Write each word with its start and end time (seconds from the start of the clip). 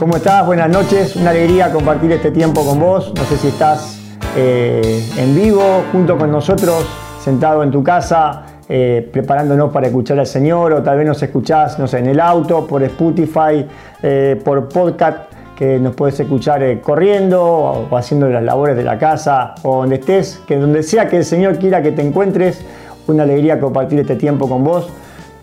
¿Cómo 0.00 0.16
estás? 0.16 0.46
Buenas 0.46 0.70
noches. 0.70 1.14
Una 1.14 1.28
alegría 1.28 1.70
compartir 1.70 2.10
este 2.12 2.30
tiempo 2.30 2.64
con 2.64 2.80
vos. 2.80 3.12
No 3.14 3.22
sé 3.24 3.36
si 3.36 3.48
estás 3.48 4.00
eh, 4.34 5.06
en 5.18 5.34
vivo 5.34 5.82
junto 5.92 6.16
con 6.16 6.32
nosotros, 6.32 6.86
sentado 7.22 7.62
en 7.62 7.70
tu 7.70 7.84
casa, 7.84 8.46
eh, 8.66 9.06
preparándonos 9.12 9.70
para 9.70 9.88
escuchar 9.88 10.18
al 10.18 10.26
Señor, 10.26 10.72
o 10.72 10.82
tal 10.82 10.96
vez 10.96 11.06
nos 11.06 11.22
escuchás, 11.22 11.78
no 11.78 11.86
sé, 11.86 11.98
en 11.98 12.06
el 12.06 12.18
auto, 12.18 12.66
por 12.66 12.82
Spotify, 12.82 13.66
eh, 14.02 14.40
por 14.42 14.70
podcast, 14.70 15.30
que 15.54 15.78
nos 15.78 15.94
puedes 15.94 16.18
escuchar 16.18 16.80
corriendo 16.80 17.44
o, 17.44 17.94
haciendo 17.94 18.26
las 18.30 18.42
labores 18.42 18.76
de 18.76 18.84
la 18.84 18.96
casa 18.96 19.54
o 19.64 19.80
donde 19.80 19.96
estés, 19.96 20.40
que 20.46 20.56
donde 20.56 20.82
sea 20.82 21.10
que 21.10 21.18
el 21.18 21.26
Señor 21.26 21.58
quiera 21.58 21.82
que 21.82 21.92
te 21.92 22.00
encuentres, 22.00 22.64
una 23.06 23.24
alegría 23.24 23.60
compartir 23.60 24.00
este 24.00 24.16
tiempo 24.16 24.48
con 24.48 24.64
vos. 24.64 24.88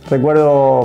Recuerdo 0.10 0.84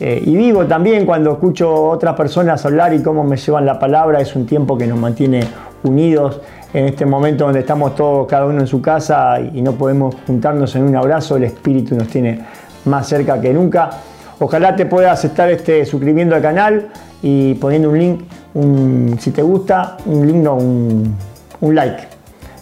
eh, 0.00 0.22
y 0.24 0.36
vivo 0.36 0.66
también 0.66 1.04
cuando 1.04 1.32
escucho 1.32 1.90
otras 1.90 2.14
personas 2.14 2.64
hablar 2.64 2.94
y 2.94 3.02
cómo 3.02 3.24
me 3.24 3.36
llevan 3.36 3.66
la 3.66 3.78
palabra, 3.78 4.20
es 4.20 4.34
un 4.36 4.46
tiempo 4.46 4.78
que 4.78 4.86
nos 4.86 4.98
mantiene 4.98 5.40
unidos 5.82 6.40
en 6.72 6.86
este 6.86 7.06
momento 7.06 7.44
donde 7.44 7.60
estamos 7.60 7.94
todos, 7.94 8.26
cada 8.26 8.46
uno 8.46 8.60
en 8.60 8.66
su 8.66 8.80
casa 8.80 9.40
y 9.40 9.62
no 9.62 9.72
podemos 9.72 10.14
juntarnos 10.26 10.74
en 10.76 10.84
un 10.84 10.96
abrazo, 10.96 11.36
el 11.36 11.44
Espíritu 11.44 11.94
nos 11.96 12.08
tiene 12.08 12.40
más 12.84 13.08
cerca 13.08 13.40
que 13.40 13.52
nunca. 13.52 13.90
Ojalá 14.40 14.76
te 14.76 14.86
puedas 14.86 15.24
estar 15.24 15.50
este, 15.50 15.84
suscribiendo 15.84 16.36
al 16.36 16.42
canal 16.42 16.88
y 17.22 17.54
poniendo 17.54 17.90
un 17.90 17.98
link, 17.98 18.20
si 19.18 19.30
te 19.32 19.42
gusta, 19.42 19.96
un 20.06 20.26
link, 20.26 20.36
no, 20.36 20.54
un 20.56 21.74
like. 21.74 22.18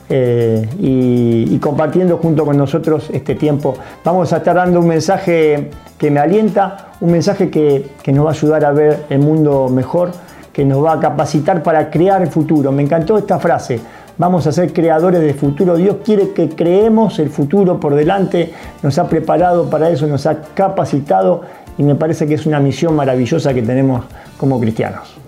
Eh, 0.09 0.69
y, 0.78 1.59
compartiendo 1.59 2.19
junto 2.19 2.45
con 2.45 2.56
nosotros 2.56 3.09
este 3.12 3.34
tiempo. 3.34 3.75
Vamos 4.05 4.33
a 4.33 4.37
estar 4.37 4.55
dando 4.55 4.78
un 4.78 4.87
mensaje 4.87 5.71
que 5.99 6.11
me 6.11 6.21
alienta, 6.21 6.89
un 7.01 7.13
mensaje 7.13 7.51
que, 7.51 7.91
nos 8.13 8.27
va 8.27 8.31
a 8.31 8.33
ayudar 8.33 8.65
a 8.65 8.73
ver 8.73 9.05
el 9.09 9.19
mundo 9.19 9.69
mejor, 9.69 10.13
que 10.53 10.65
nos 10.65 10.85
va 10.85 10.95
a 10.95 11.01
capacitar 11.01 11.63
para 11.63 11.91
crear 11.91 12.23
el 12.23 12.29
futuro. 12.29 12.73
Me 12.73 12.83
encantó 12.83 13.19
esta 13.19 13.39
frase. 13.39 13.81
Vamos 14.19 14.47
a 14.47 14.53
ser 14.53 14.73
creadores 14.73 15.21
del 15.21 15.35
futuro. 15.35 15.77
Dios 15.77 15.97
quiere 16.05 16.31
que 16.31 16.49
creemos 16.49 17.19
el 17.19 17.29
futuro 17.29 17.79
por 17.79 17.95
delante. 17.95 18.53
Nos 18.83 18.99
ha 18.99 19.09
preparado 19.09 19.69
para 19.69 19.91
eso, 19.91 20.07
nos 20.07 20.27
ha 20.27 20.41
capacitado 20.55 21.43
y 21.77 21.83
me 21.83 21.95
parece 21.95 22.27
que 22.27 22.35
es 22.35 22.47
una 22.47 22.61
misión 22.61 22.97
maravillosa 22.97 23.53
que 23.53 23.63
tenemos 23.63 24.05
como 24.39 24.59
cristianos. 24.59 25.26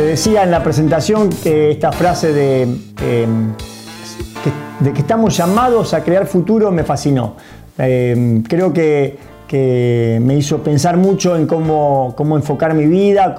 Te 0.00 0.06
decía 0.06 0.44
en 0.44 0.50
la 0.50 0.62
presentación 0.62 1.28
que 1.28 1.72
esta 1.72 1.92
frase 1.92 2.32
de, 2.32 2.62
em, 2.62 3.52
que, 4.82 4.98
estamos 4.98 5.36
llamados 5.36 5.92
a 5.92 6.02
crear 6.02 6.26
futuro 6.26 6.70
me 6.72 6.84
fascinó. 6.84 7.34
Em, 7.76 8.42
creo 8.42 8.72
que, 8.72 9.18
me 10.22 10.36
hizo 10.36 10.62
pensar 10.62 10.96
mucho 10.96 11.36
en 11.36 11.46
cómo, 11.46 12.14
enfocar 12.34 12.72
mi 12.72 12.86
vida, 12.86 13.36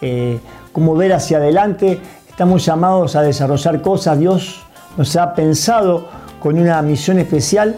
eh, 0.00 0.38
cómo, 0.70 0.94
ver 0.94 1.12
hacia 1.14 1.38
adelante. 1.38 1.98
Estamos 2.28 2.64
llamados 2.64 3.16
a 3.16 3.22
desarrollar 3.22 3.82
cosas. 3.82 4.20
Dios 4.20 4.60
nos 4.96 5.16
ha 5.16 5.34
pensado 5.34 6.06
con 6.38 6.60
una 6.60 6.80
misión 6.80 7.18
especial 7.18 7.74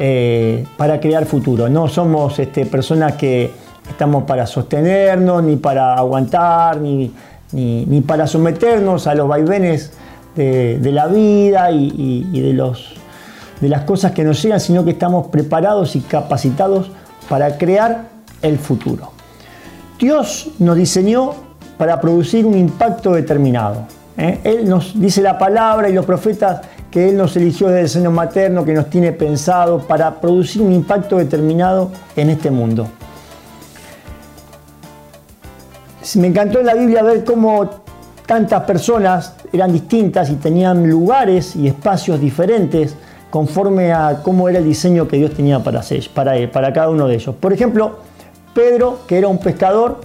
eh, 0.00 0.66
para 0.76 0.98
crear 0.98 1.26
futuro. 1.26 1.68
No 1.68 1.86
somos 1.86 2.40
este, 2.40 2.66
personas 2.66 3.12
que 3.12 3.52
estamos 3.88 4.24
para 4.24 4.48
sostenernos, 4.48 5.44
ni 5.44 5.54
para 5.54 5.94
aguantar, 5.94 6.78
ni, 6.80 7.12
ni, 7.52 8.00
para 8.00 8.26
someternos 8.26 9.06
a 9.06 9.14
los 9.14 9.28
vaivenes 9.28 9.92
de, 10.34 10.92
la 10.92 11.06
vida 11.06 11.70
y, 11.70 12.40
de, 12.40 13.68
las 13.68 13.82
cosas 13.82 14.12
que 14.12 14.24
nos 14.24 14.42
llegan, 14.42 14.60
sino 14.60 14.84
que 14.84 14.92
estamos 14.92 15.28
preparados 15.28 15.94
y 15.96 16.00
capacitados 16.00 16.90
para 17.28 17.56
crear 17.58 18.08
el 18.42 18.58
futuro. 18.58 19.12
Dios 19.98 20.50
nos 20.58 20.76
diseñó 20.76 21.34
para 21.78 22.00
producir 22.00 22.44
un 22.44 22.58
impacto 22.58 23.12
determinado. 23.12 23.86
¿eh? 24.16 24.40
Él 24.44 24.68
nos 24.68 24.98
dice 24.98 25.22
la 25.22 25.38
palabra 25.38 25.88
y 25.88 25.92
los 25.92 26.04
profetas 26.04 26.62
que 26.90 27.08
Él 27.08 27.16
nos 27.16 27.36
eligió 27.36 27.68
desde 27.68 27.80
el 27.80 27.88
seno 27.88 28.10
materno, 28.10 28.64
que 28.64 28.74
nos 28.74 28.90
tiene 28.90 29.12
pensado 29.12 29.80
para 29.80 30.20
producir 30.20 30.60
un 30.60 30.72
impacto 30.72 31.16
determinado 31.16 31.90
en 32.16 32.30
este 32.30 32.50
mundo. 32.50 32.88
Me 36.16 36.26
encantó 36.26 36.60
en 36.60 36.66
la 36.66 36.74
Biblia 36.74 37.02
ver 37.02 37.24
cómo 37.24 37.68
tantas 38.26 38.62
personas 38.64 39.34
eran 39.52 39.72
distintas 39.72 40.30
y 40.30 40.34
tenían 40.36 40.88
lugares 40.88 41.54
y 41.56 41.68
espacios 41.68 42.20
diferentes 42.20 42.96
conforme 43.30 43.92
a 43.92 44.20
cómo 44.22 44.48
era 44.48 44.58
el 44.58 44.64
diseño 44.64 45.08
que 45.08 45.16
Dios 45.16 45.32
tenía 45.32 45.60
para, 45.60 45.82
para, 46.14 46.50
para 46.50 46.72
cada 46.72 46.90
uno 46.90 47.08
de 47.08 47.14
ellos. 47.14 47.34
Por 47.36 47.52
ejemplo, 47.52 47.98
Pedro, 48.54 49.00
que 49.06 49.16
era 49.16 49.28
un 49.28 49.38
pescador, 49.38 50.00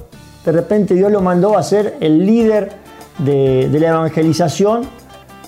de 0.45 0.51
repente 0.51 0.93
Dios 0.93 1.11
lo 1.11 1.21
mandó 1.21 1.57
a 1.57 1.63
ser 1.63 1.97
el 1.99 2.25
líder 2.25 2.71
de, 3.17 3.69
la 3.73 3.89
evangelización 3.89 4.83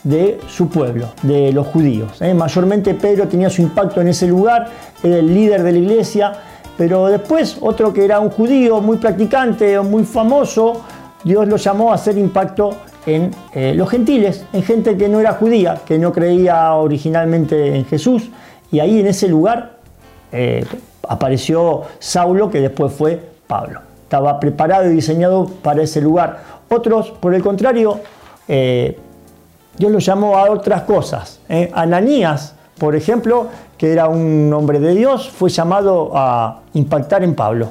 de 0.03 0.39
su 0.47 0.67
pueblo, 0.69 1.07
de 1.21 1.53
los 1.53 1.67
judíos. 1.67 2.21
¿eh? 2.21 2.33
Mayormente 2.33 2.93
Pedro 2.95 3.27
tenía 3.27 3.49
su 3.49 3.61
impacto 3.61 4.01
en 4.01 4.09
ese 4.09 4.27
lugar, 4.27 4.67
era 5.01 5.17
el 5.17 5.33
líder 5.33 5.63
de 5.63 5.71
la 5.71 5.77
iglesia, 5.77 6.33
pero 6.79 7.07
después 7.07 7.57
otro 7.59 7.91
que 7.91 8.05
era 8.05 8.21
un 8.21 8.29
judío 8.29 8.79
muy 8.79 8.95
practicante, 8.95 9.77
muy 9.81 10.05
famoso, 10.05 10.81
Dios 11.25 11.45
lo 11.45 11.57
llamó 11.57 11.91
a 11.91 11.95
hacer 11.95 12.17
impacto 12.17 12.73
en 13.05 13.31
eh, 13.53 13.73
los 13.75 13.89
gentiles, 13.89 14.45
en 14.53 14.63
gente 14.63 14.95
que 14.95 15.09
no 15.09 15.19
era 15.19 15.33
judía, 15.33 15.81
que 15.85 15.99
no 15.99 16.13
creía 16.13 16.73
originalmente 16.75 17.75
en 17.75 17.83
Jesús. 17.83 18.29
Y 18.71 18.79
ahí 18.79 19.01
en 19.01 19.07
ese 19.07 19.27
lugar 19.27 19.73
eh, 20.31 20.65
apareció 21.05 21.81
Saulo, 21.99 22.49
que 22.49 22.61
después 22.61 22.93
fue 22.93 23.19
Pablo. 23.45 23.81
Estaba 24.03 24.39
preparado 24.39 24.89
y 24.89 24.93
diseñado 24.95 25.47
para 25.61 25.83
ese 25.83 25.99
lugar. 25.99 26.39
Otros, 26.69 27.11
por 27.11 27.35
el 27.35 27.41
contrario, 27.41 27.99
eh, 28.47 28.97
Dios 29.77 29.91
lo 29.91 29.99
llamó 29.99 30.37
a 30.37 30.49
otras 30.49 30.83
cosas. 30.83 31.41
Ananías, 31.73 32.55
por 32.77 32.95
ejemplo, 32.95 33.47
que 33.79 33.93
era 33.93 34.09
un 34.09 34.51
hombre 34.53 34.81
de 34.81 34.93
Dios, 34.93 35.29
fue 35.29 35.49
llamado 35.49 36.11
a 36.13 36.63
impactar 36.73 37.23
en 37.23 37.33
Pablo. 37.33 37.69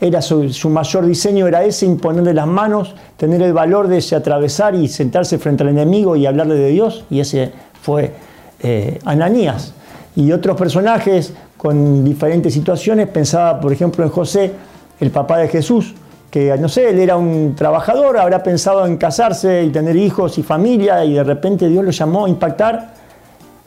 Era 0.00 0.22
su, 0.22 0.70
mayor 0.70 1.04
diseño 1.04 1.48
era 1.48 1.64
ese, 1.64 1.84
imponerle 1.84 2.32
las 2.32 2.46
manos, 2.46 2.94
tener 3.16 3.42
el 3.42 3.52
valor 3.52 3.88
de 3.88 4.04
atravesar 4.14 4.76
y 4.76 4.86
sentarse 4.86 5.38
frente 5.38 5.64
al 5.64 5.70
enemigo 5.70 6.14
y 6.14 6.26
hablarle 6.26 6.54
de 6.54 6.68
Dios, 6.68 7.04
y 7.10 7.18
ese 7.18 7.50
fue 7.82 8.12
eh, 8.60 9.00
Ananías. 9.04 9.74
Y 10.14 10.30
otros 10.30 10.56
personajes 10.56 11.34
con 11.56 12.04
diferentes 12.04 12.54
situaciones, 12.54 13.08
pensaba 13.08 13.58
por 13.58 13.72
ejemplo 13.72 14.04
en 14.04 14.10
José, 14.10 14.52
el 15.00 15.10
papá 15.10 15.38
de 15.38 15.48
Jesús, 15.48 15.92
que 16.30 16.56
no 16.56 16.68
sé, 16.68 16.90
él 16.90 17.00
era 17.00 17.16
un 17.16 17.56
trabajador, 17.56 18.16
habrá 18.16 18.44
pensado 18.44 18.86
en 18.86 18.96
casarse 18.96 19.64
y 19.64 19.70
tener 19.70 19.96
hijos 19.96 20.38
y 20.38 20.44
familia, 20.44 21.04
y 21.04 21.14
de 21.14 21.24
repente 21.24 21.68
Dios 21.68 21.84
lo 21.84 21.90
llamó 21.90 22.26
a 22.26 22.28
impactar 22.28 22.94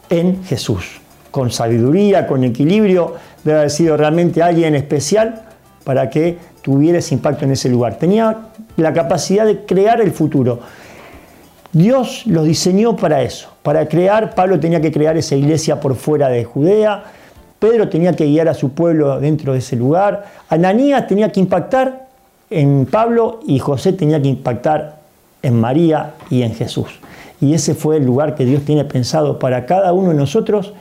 en 0.10 0.42
Jesús 0.45 1.01
con 1.31 1.52
sabiduría, 1.52 2.28
con 2.28 2.44
equilibrio, 2.44 3.16
debe 3.44 3.60
haber 3.60 3.70
sido 3.72 3.98
realmente 3.98 4.42
alguien 4.42 4.76
especial 4.76 5.44
para 5.84 6.10
que 6.10 6.38
tuviera 6.62 7.00
ese 7.00 7.16
impacto 7.16 7.46
en 7.46 7.52
ese 7.52 7.70
lugar. 7.70 7.98
Tenía 7.98 8.38
la 8.78 8.94
capacidad 8.94 9.46
de 9.46 9.66
crear 9.66 10.02
el 10.02 10.12
futuro. 10.12 10.60
Dios 11.72 12.26
los 12.26 12.46
diseñó 12.46 12.96
para 12.96 13.22
eso, 13.22 13.50
para 13.62 13.88
crear, 13.88 14.34
Pablo 14.34 14.60
tenía 14.60 14.81
que 14.81 14.92
crear 14.92 15.16
esa 15.18 15.36
iglesia 15.36 15.80
por 15.80 15.96
fuera 15.96 16.28
de 16.28 16.44
Judea, 16.44 17.04
Pedro 17.60 17.90
tenía 17.90 18.14
que 18.14 18.25
guiar 18.25 18.48
a 18.48 18.54
su 18.54 18.72
pueblo 18.72 19.20
dentro 19.20 19.54
de 19.54 19.60
ese 19.60 19.75
lugar, 19.75 20.25
Ananías 20.50 21.06
tenía 21.06 21.32
que 21.32 21.40
impactar 21.40 22.08
en 22.50 22.88
Pablo 22.88 23.42
y 23.46 23.60
José 23.60 23.94
tenía 23.94 24.20
que 24.20 24.30
impactar 24.30 25.00
en 25.44 25.60
María 25.60 26.14
y 26.32 26.42
en 26.42 26.56
Jesús. 26.56 26.88
Y 27.40 27.54
ese 27.54 27.75
fue 27.75 27.98
el 27.98 28.06
lugar 28.06 28.34
que 28.34 28.46
Dios 28.46 28.64
tiene 28.64 28.84
pensado 28.86 29.38
para 29.38 29.66
cada 29.66 29.94
uno 29.94 30.10
de 30.10 30.16
nosotros 30.16 30.74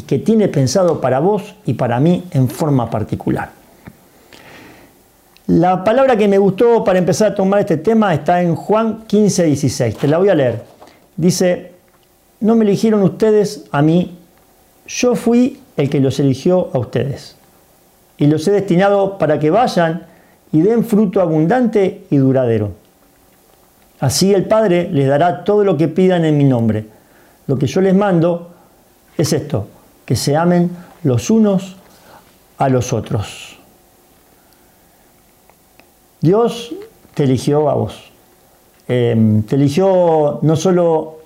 y 0.00 0.02
que 0.02 0.18
tiene 0.18 0.48
pensado 0.48 1.00
para 1.00 1.20
vos 1.20 1.54
y 1.66 1.74
para 1.74 2.00
mí 2.00 2.24
en 2.30 2.48
forma 2.48 2.88
particular. 2.88 3.50
La 5.46 5.84
palabra 5.84 6.16
que 6.16 6.28
me 6.28 6.38
gustó 6.38 6.84
para 6.84 6.98
empezar 6.98 7.32
a 7.32 7.34
tomar 7.34 7.60
este 7.60 7.76
tema 7.76 8.14
está 8.14 8.40
en 8.40 8.54
Juan 8.54 9.04
15, 9.06 9.44
16. 9.44 9.96
Te 9.96 10.08
la 10.08 10.18
voy 10.18 10.28
a 10.28 10.34
leer. 10.34 10.62
Dice, 11.16 11.72
no 12.40 12.54
me 12.56 12.64
eligieron 12.64 13.02
ustedes 13.02 13.66
a 13.72 13.82
mí, 13.82 14.16
yo 14.86 15.14
fui 15.14 15.60
el 15.76 15.90
que 15.90 16.00
los 16.00 16.18
eligió 16.20 16.70
a 16.72 16.78
ustedes. 16.78 17.36
Y 18.16 18.26
los 18.26 18.46
he 18.48 18.52
destinado 18.52 19.18
para 19.18 19.38
que 19.38 19.50
vayan 19.50 20.06
y 20.52 20.62
den 20.62 20.84
fruto 20.84 21.20
abundante 21.20 22.04
y 22.10 22.16
duradero. 22.16 22.72
Así 23.98 24.32
el 24.32 24.46
Padre 24.46 24.88
les 24.90 25.08
dará 25.08 25.44
todo 25.44 25.64
lo 25.64 25.76
que 25.76 25.88
pidan 25.88 26.24
en 26.24 26.38
mi 26.38 26.44
nombre. 26.44 26.86
Lo 27.46 27.58
que 27.58 27.66
yo 27.66 27.80
les 27.80 27.94
mando 27.94 28.50
es 29.16 29.32
esto, 29.32 29.66
que 30.10 30.16
se 30.16 30.36
amen 30.36 30.76
los 31.04 31.30
unos 31.30 31.76
a 32.58 32.68
los 32.68 32.92
otros. 32.92 33.60
Dios 36.20 36.74
te 37.14 37.22
eligió 37.22 37.70
a 37.70 37.74
vos. 37.74 38.10
Em, 38.88 39.44
te 39.44 39.54
eligió 39.54 40.40
no 40.42 40.56
solo 40.56 41.18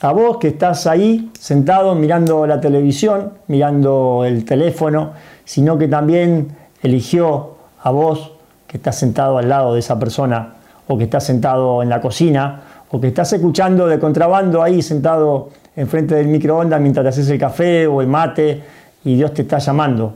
a 0.00 0.10
vos 0.10 0.38
que 0.38 0.48
estás 0.48 0.88
ahí 0.88 1.30
sentado 1.38 1.94
mirando 1.94 2.48
la 2.48 2.60
televisión, 2.60 3.34
mirando 3.46 4.24
el 4.26 4.44
teléfono, 4.44 5.12
sino 5.44 5.78
que 5.78 5.86
también 5.86 6.48
eligió 6.82 7.58
a 7.80 7.92
vos 7.92 8.32
que 8.66 8.78
estás 8.78 8.98
sentado 8.98 9.38
al 9.38 9.48
lado 9.48 9.74
de 9.74 9.78
esa 9.78 10.00
persona 10.00 10.56
o 10.88 10.98
que 10.98 11.04
estás 11.04 11.22
sentado 11.22 11.80
en 11.80 11.90
la 11.90 12.00
cocina 12.00 12.62
o 12.90 13.00
que 13.00 13.06
estás 13.06 13.32
escuchando 13.34 13.86
de 13.86 14.00
contrabando 14.00 14.64
ahí 14.64 14.82
sentado 14.82 15.50
enfrente 15.76 16.14
del 16.14 16.26
microondas 16.26 16.80
mientras 16.80 17.04
te 17.04 17.08
haces 17.10 17.28
el 17.28 17.38
café 17.38 17.86
o 17.86 18.00
el 18.00 18.08
mate 18.08 18.62
y 19.04 19.14
Dios 19.14 19.34
te 19.34 19.42
está 19.42 19.58
llamando 19.58 20.14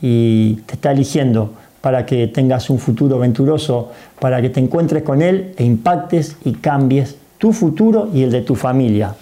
y 0.00 0.54
te 0.66 0.74
está 0.74 0.92
eligiendo 0.92 1.52
para 1.80 2.06
que 2.06 2.28
tengas 2.28 2.70
un 2.70 2.78
futuro 2.78 3.18
venturoso, 3.18 3.90
para 4.18 4.40
que 4.40 4.50
te 4.50 4.60
encuentres 4.60 5.02
con 5.02 5.20
Él 5.20 5.52
e 5.56 5.64
impactes 5.64 6.36
y 6.44 6.54
cambies 6.54 7.16
tu 7.38 7.52
futuro 7.52 8.08
y 8.14 8.22
el 8.22 8.30
de 8.30 8.42
tu 8.42 8.54
familia. 8.54 9.14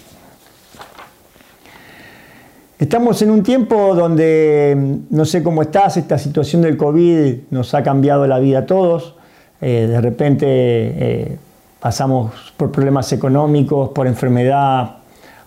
Estamos 2.77 3.21
en 3.21 3.29
un 3.29 3.43
tiempo 3.43 3.93
donde, 3.93 4.75
mm, 4.75 5.15
no 5.15 5.25
sé 5.25 5.43
cómo 5.43 5.61
estás, 5.61 5.97
esta 5.97 6.17
situación 6.17 6.63
del 6.63 6.77
COVID 6.77 7.35
nos 7.51 7.73
ha 7.75 7.83
cambiado 7.83 8.25
la 8.25 8.39
vida 8.39 8.59
a 8.59 8.65
todos. 8.65 9.15
Eh, 9.61 9.87
de 9.87 10.01
repente 10.01 10.45
eh, 10.47 11.37
pasamos 11.79 12.31
por 12.57 12.71
problemas 12.71 13.11
económicos, 13.13 13.89
por 13.89 14.07
enfermedad. 14.07 15.00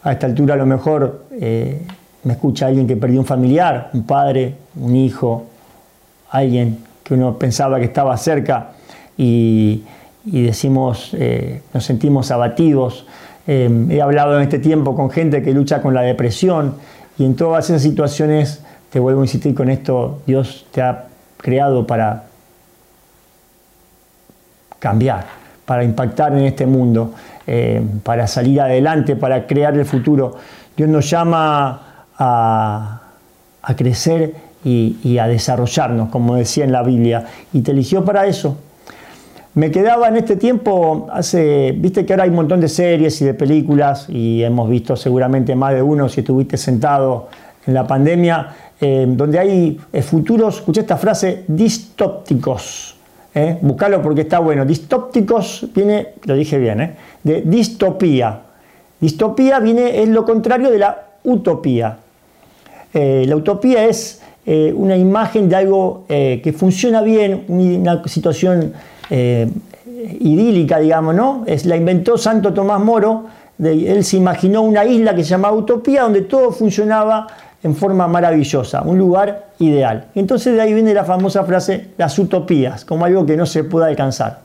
A 0.05 0.13
esta 0.13 0.27
altura 0.27 0.55
a 0.55 0.57
lo 0.57 0.67
mejor 0.67 1.25
eh, 1.33 1.83
me 2.23 2.35
escucha 2.35 2.67
alguien 2.67 2.87
que 2.87 2.97
perdió 2.97 3.21
un 3.21 3.27
familiar, 3.27 3.91
un 3.93 4.05
padre, 4.05 4.55
un 4.77 4.95
hijo, 4.95 5.47
alguien 6.31 6.79
que 7.03 7.15
uno 7.15 7.39
pensaba 7.39 7.79
que 7.79 7.87
estaba 7.87 8.17
cerca 8.17 8.73
y, 9.17 9.83
y 10.25 10.43
decimos, 10.43 11.15
nos 11.73 11.85
sentimos 11.85 12.31
abatidos. 12.31 13.07
he 13.47 14.01
hablado 14.01 14.37
en 14.37 14.43
este 14.43 14.59
tiempo 14.59 14.97
con 14.97 15.11
gente 15.11 15.43
que 15.43 15.53
lucha 15.53 15.83
con 15.83 15.93
la 15.93 16.01
depresión 16.01 16.75
y 17.19 17.25
en 17.25 17.37
todas 17.37 17.71
esas 17.71 17.83
situaciones, 17.83 18.63
te 18.91 18.99
vuelvo 18.99 19.21
a 19.21 19.25
insistir 19.25 19.55
con 19.55 19.71
esto, 19.71 20.23
Dios 20.27 20.67
te 20.73 20.83
ha 20.83 21.07
creado 21.37 21.87
para 21.87 22.25
cambiar, 24.79 25.27
para 25.65 25.85
impactar 25.85 26.33
en 26.33 26.45
este 26.45 26.67
mundo, 26.67 27.13
eh, 27.47 27.83
para 28.03 28.27
salir 28.27 28.61
adelante, 28.61 29.17
para 29.17 29.47
crear 29.47 29.77
el 29.77 29.85
futuro. 29.85 30.37
Dios 30.77 30.89
nos 30.89 31.09
llama 31.09 32.07
a, 32.19 33.01
crecer 33.77 34.35
y, 34.65 34.99
y, 35.03 35.19
a 35.19 35.27
desarrollarnos, 35.27 36.09
como 36.11 36.37
decía 36.37 36.65
en 36.65 36.73
la 36.73 36.83
Biblia, 36.83 37.27
y 37.53 37.61
te 37.61 37.71
eligió 37.71 38.05
para 38.05 38.27
eso. 38.27 38.57
Me 39.55 39.71
quedaba 39.71 40.09
en 40.09 40.17
este 40.17 40.35
tiempo, 40.35 41.07
hace, 41.13 41.73
viste 41.79 42.05
que 42.05 42.13
ahora 42.13 42.25
hay 42.25 42.31
un 42.31 42.37
montón 42.37 42.61
de 42.61 42.69
series 42.69 43.23
y 43.23 43.25
de 43.25 43.35
películas 43.35 44.07
y 44.09 44.43
hemos 44.43 44.69
visto 44.69 44.97
seguramente 44.97 45.55
más 45.55 45.75
de 45.75 45.81
uno 45.81 46.09
si 46.09 46.21
estuviste 46.21 46.57
sentado 46.57 47.29
en 47.65 47.73
la 47.73 47.87
pandemia, 47.87 48.49
eh, 48.81 49.07
donde 49.09 49.39
hay 49.39 49.81
eh, 49.93 50.03
futuros, 50.03 50.57
escuché 50.57 50.81
esta 50.81 50.97
frase, 50.97 51.45
distópticos. 51.47 52.94
Eh, 53.35 53.59
buscalo 53.61 54.01
porque 54.01 54.23
está 54.23 54.39
bueno. 54.39 54.65
Distópticos 54.65 55.67
viene, 55.75 56.09
lo 56.25 56.35
dije 56.35 56.59
bien, 56.59 56.81
eh, 56.81 56.97
de 57.23 57.43
distopía. 57.43 58.41
Distopía 59.01 59.59
viene, 59.59 60.03
es 60.03 60.09
lo 60.09 60.25
contrario 60.25 60.71
de 60.71 60.79
la 60.79 61.07
utopía. 61.25 61.99
la 62.93 63.37
utopía 63.37 63.87
es 63.87 64.21
una 64.47 64.97
imagen 64.97 65.49
de 65.49 65.57
algo 65.57 66.05
que 66.07 66.55
funciona 66.57 67.03
bien, 67.03 67.45
una 67.49 68.07
situación 68.07 68.73
eh, 70.07 70.17
idílica, 70.21 70.79
digamos, 70.79 71.15
¿no? 71.15 71.45
Es, 71.47 71.67
la 71.67 71.77
inventó 71.77 72.19
Santo 72.19 72.53
Tomás 72.53 72.81
Moro, 72.81 73.25
él 73.59 74.05
se 74.05 74.17
imaginó 74.17 74.63
una 74.63 74.85
isla 74.85 75.15
que 75.15 75.23
se 75.23 75.31
llamaba 75.31 75.57
Utopía, 75.57 76.03
donde 76.03 76.23
todo 76.23 76.51
funcionaba 76.51 77.27
en 77.65 77.75
forma 77.75 78.07
maravillosa, 78.07 78.83
un 78.83 78.99
lugar 78.99 79.47
ideal. 79.59 80.07
Entonces 80.15 80.55
de 80.55 80.61
ahí 80.61 80.73
viene 80.75 80.95
la 80.95 81.05
famosa 81.05 81.43
frase, 81.45 81.89
las 81.97 82.17
utopías, 82.19 82.85
como 82.85 83.07
algo 83.07 83.27
que 83.27 83.37
no 83.37 83.47
se 83.47 83.65
puede 83.65 83.87
alcanzar. 83.87 84.41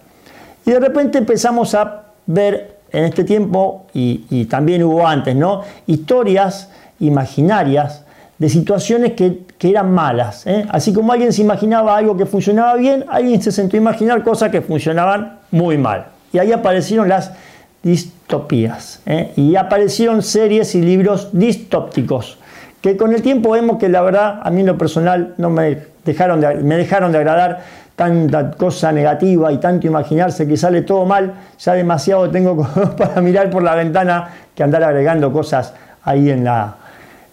Y 0.66 0.72
de 0.72 0.80
repente 0.80 1.18
empezamos 1.18 1.76
a 1.76 2.04
ver 2.26 2.80
en 2.92 3.04
este 3.04 3.24
tiempo, 3.24 3.86
y, 3.94 4.46
también 4.46 4.84
hubo 4.84 5.06
antes, 5.06 5.36
¿no? 5.36 5.62
Historias 5.86 6.70
imaginarias 7.00 8.04
de 8.38 8.50
situaciones 8.50 9.14
que, 9.14 9.50
eran 9.62 9.92
malas. 9.92 10.48
¿eh? 10.48 10.66
Así 10.70 10.94
como 10.94 11.12
alguien 11.12 11.34
se 11.34 11.42
imaginaba 11.42 11.98
algo 11.98 12.16
que 12.16 12.26
funcionaba 12.26 12.76
bien, 12.76 13.04
alguien 13.10 13.42
se 13.42 13.52
sentó 13.52 13.76
a 13.76 13.80
imaginar 13.80 14.24
cosas 14.24 14.50
que 14.50 14.62
funcionaban 14.62 15.40
muy 15.52 15.78
mal. 15.78 16.06
Y 16.32 16.38
ahí 16.38 16.54
aparecieron 16.54 17.10
las 17.10 17.32
distopías. 17.84 19.02
¿eh? 19.06 19.34
Y 19.36 19.58
aparecieron 19.58 20.24
series 20.24 20.74
y 20.76 20.82
libros 20.82 21.30
distópticos, 21.34 22.38
que 22.82 22.96
con 22.96 23.14
el 23.14 23.22
tiempo 23.22 23.52
vemos 23.52 23.78
que 23.78 23.90
la 23.90 24.02
verdad, 24.02 24.40
a 24.42 24.50
mí 24.50 24.62
en 24.62 24.68
lo 24.68 24.78
personal, 24.78 25.34
no 25.38 25.50
me 25.50 25.78
dejaron 26.06 26.42
de, 26.42 26.56
me 26.56 26.78
dejaron 26.78 27.12
de 27.12 27.18
agradar 27.18 27.62
tanta 27.96 28.52
cosa 28.52 28.92
negativa 28.94 29.52
y 29.52 29.58
tanto 29.58 29.86
imaginarse 29.86 30.48
que 30.48 30.56
sale 30.56 30.84
todo 30.84 31.06
mal, 31.06 31.34
ya 31.60 31.74
demasiado 31.74 32.30
tengo 32.30 32.66
para 32.98 33.20
mirar 33.22 33.50
por 33.50 33.62
la 33.62 33.76
ventana 33.76 34.30
que 34.56 34.64
andar 34.64 34.84
agregando 34.84 35.34
cosas 35.34 35.74
ahí 36.04 36.30
en 36.30 36.46
la, 36.46 36.76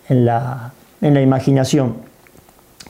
en 0.09 0.27
la, 0.27 0.73
en 1.01 1.15
la 1.15 1.21
imaginación. 1.21 1.95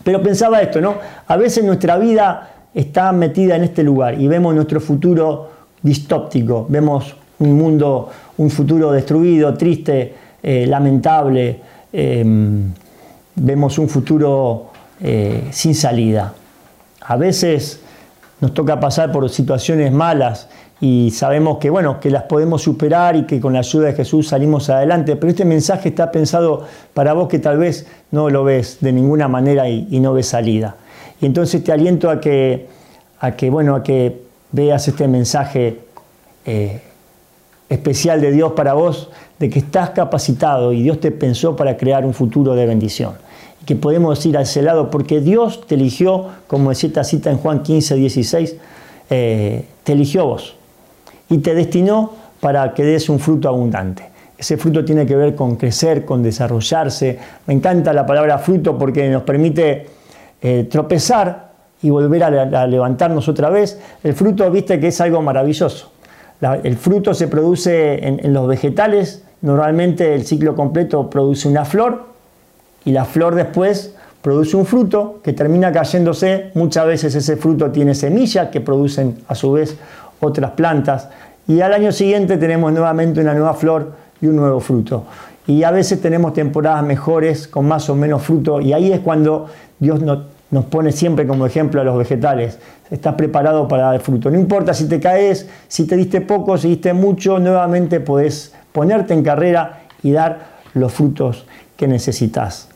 Pero 0.03 0.23
pensaba 0.23 0.63
esto, 0.63 0.81
¿no? 0.81 0.95
A 1.27 1.37
veces 1.37 1.65
nuestra 1.65 1.99
vida 1.99 2.51
está 2.73 3.13
metida 3.13 3.57
en 3.57 3.65
este 3.65 3.83
lugar 3.83 4.19
y 4.21 4.29
vemos 4.29 4.55
nuestro 4.55 4.81
futuro 4.81 5.51
distóptico, 5.83 6.67
vemos 6.69 7.15
un 7.39 7.59
mundo, 7.59 8.11
un 8.39 8.51
futuro 8.51 8.93
destruido, 8.93 9.53
triste, 9.55 10.15
eh, 10.43 10.67
lamentable, 10.67 11.61
vemos 13.37 13.79
un 13.79 13.89
futuro 13.89 14.71
eh, 15.01 15.49
sin 15.51 15.75
salida. 15.75 16.33
A 17.03 17.17
veces 17.17 17.81
nos 18.41 18.55
toca 18.55 18.81
pasar 18.81 19.13
por 19.13 19.29
situaciones 19.31 19.93
malas 19.93 20.49
y 20.81 21.11
sabemos 21.11 21.59
que, 21.59 21.71
bueno, 21.71 22.01
que 22.01 22.11
las 22.11 22.25
podemos 22.25 22.63
superar 22.63 23.17
y 23.17 23.25
que 23.25 23.41
con 23.41 23.53
la 23.53 23.61
ayuda 23.61 23.89
de 23.89 23.93
Jesús 23.95 24.29
salimos 24.29 24.69
adelante, 24.69 25.17
pero 25.17 25.31
este 25.31 25.45
mensaje 25.45 25.91
está 25.91 26.11
pensado 26.11 26.67
para 26.93 27.13
vos 27.13 27.29
que 27.29 27.39
tal 27.39 27.59
vez 27.59 27.87
no 28.11 28.29
lo 28.29 28.45
ves 28.45 28.79
de 28.81 28.93
ninguna 28.93 29.29
manera 29.29 29.69
y, 29.69 30.01
no 30.01 30.13
ves 30.13 30.29
salida. 30.29 30.77
Y 31.21 31.27
entonces 31.27 31.65
te 31.65 31.73
aliento 31.73 32.11
a 32.11 32.21
que, 32.21 32.69
a 33.21 33.33
que, 33.33 33.49
bueno, 33.49 33.75
a 33.75 33.83
que 33.83 34.23
veas 34.53 34.87
este 34.89 35.09
mensaje 35.09 35.81
eh, 36.45 36.83
especial 37.69 38.21
de 38.21 38.33
Dios 38.33 38.53
para 38.53 38.75
vos, 38.75 39.11
de 39.39 39.51
que 39.51 39.59
estás 39.59 39.91
capacitado 39.91 40.73
y 40.73 40.83
Dios 40.83 41.01
te 41.01 41.11
pensó 41.11 41.57
para 41.57 41.77
crear 41.77 42.05
un 42.05 42.15
futuro 42.15 42.55
de 42.55 42.67
bendición. 42.67 43.15
Y 43.63 43.65
que 43.65 43.77
podemos 43.77 44.25
ir 44.25 44.37
a 44.39 44.43
ese 44.43 44.63
lado 44.63 44.91
porque 44.91 45.21
Dios 45.21 45.67
te 45.67 45.75
eligió, 45.75 46.27
como 46.47 46.71
decía 46.71 46.89
esta 46.89 47.05
cita 47.05 47.31
en 47.31 47.39
Juan 47.39 47.63
15, 47.63 47.97
16, 47.97 48.57
eh, 49.11 49.65
te 49.85 49.93
eligió 49.93 50.27
vos 50.27 50.55
y 51.29 51.39
te 51.39 51.55
destinó 51.55 52.13
para 52.41 52.75
que 52.75 52.85
des 52.85 53.09
un 53.09 53.19
fruto 53.19 53.49
abundante. 53.49 54.11
Ese 54.39 54.57
fruto 54.57 54.85
tiene 54.85 55.07
que 55.07 55.17
ver 55.17 55.35
con 55.35 55.57
crecer, 55.57 56.05
con 56.05 56.23
desarrollarse. 56.23 57.19
Me 57.47 57.55
encanta 57.55 57.93
la 57.93 58.05
palabra 58.05 58.39
fruto 58.39 58.77
porque 58.77 59.09
nos 59.09 59.23
permite 59.23 59.87
eh, 60.43 60.69
tropezar 60.71 61.53
y 61.83 61.91
volver 61.91 62.23
a, 62.25 62.67
levantarnos 62.67 63.29
otra 63.29 63.49
vez. 63.49 63.81
El 64.03 64.15
fruto, 64.15 64.51
viste 64.51 64.79
que 64.79 64.89
es 64.89 65.01
algo 65.01 65.23
maravilloso. 65.23 65.93
El 66.41 66.77
fruto 66.77 67.15
se 67.15 67.29
produce 67.29 68.07
en, 68.07 68.33
los 68.33 68.47
vegetales. 68.47 69.23
Normalmente 69.43 70.15
el 70.15 70.25
ciclo 70.27 70.55
completo 70.55 71.09
produce 71.09 71.49
una 71.49 71.65
flor 71.65 72.05
y 72.85 72.93
la 72.93 73.05
flor 73.05 73.35
después 73.35 73.95
produce 74.23 74.57
un 74.57 74.67
fruto 74.67 75.21
que 75.23 75.33
termina 75.33 75.73
cayéndose. 75.73 76.51
Muchas 76.55 76.87
veces 76.87 77.15
ese 77.15 77.37
fruto 77.37 77.71
tiene 77.71 77.95
semillas 77.95 78.49
que 78.49 78.61
producen 78.61 79.19
a 79.29 79.35
su 79.35 79.53
vez 79.53 79.77
otras 80.21 80.53
plantas. 80.53 81.09
Y 81.49 81.61
al 81.61 81.73
año 81.73 81.93
siguiente 81.93 82.37
tenemos 82.37 82.73
nuevamente 82.73 83.21
una 83.21 83.35
nueva 83.35 83.55
flor 83.55 83.93
y 84.21 84.27
un 84.27 84.37
nuevo 84.37 84.61
fruto. 84.61 85.05
Y 85.47 85.63
a 85.63 85.71
veces 85.71 86.01
tenemos 86.01 86.35
temporadas 86.35 86.85
mejores 86.85 87.47
con 87.47 87.67
más 87.67 87.89
o 87.89 87.95
menos 87.95 88.23
fruto 88.23 88.61
y 88.61 88.73
ahí 88.73 88.93
es 88.93 89.01
cuando 89.01 89.47
Dios 89.79 90.01
nos 90.03 90.36
pone 90.67 90.93
siempre 90.93 91.27
como 91.27 91.47
ejemplo 91.47 91.81
a 91.81 91.85
los 91.85 91.99
vegetales. 91.99 92.59
Estás 92.91 93.15
preparado 93.15 93.67
para 93.67 93.85
dar 93.85 94.01
fruto. 94.01 94.31
No 94.31 94.39
importa 94.39 94.73
si 94.75 94.89
te 94.89 95.01
caes, 95.01 95.49
si 95.69 95.87
te 95.87 95.97
diste 95.97 96.21
poco, 96.21 96.57
si 96.57 96.69
diste 96.69 96.93
mucho, 96.93 97.39
nuevamente 97.39 98.01
podés 98.01 98.55
ponerte 98.73 99.15
en 99.15 99.23
carrera 99.23 99.83
y 100.03 100.13
dar 100.13 100.57
los 100.75 100.93
frutos 100.93 101.47
que 101.77 101.89
necesitas. 101.89 102.69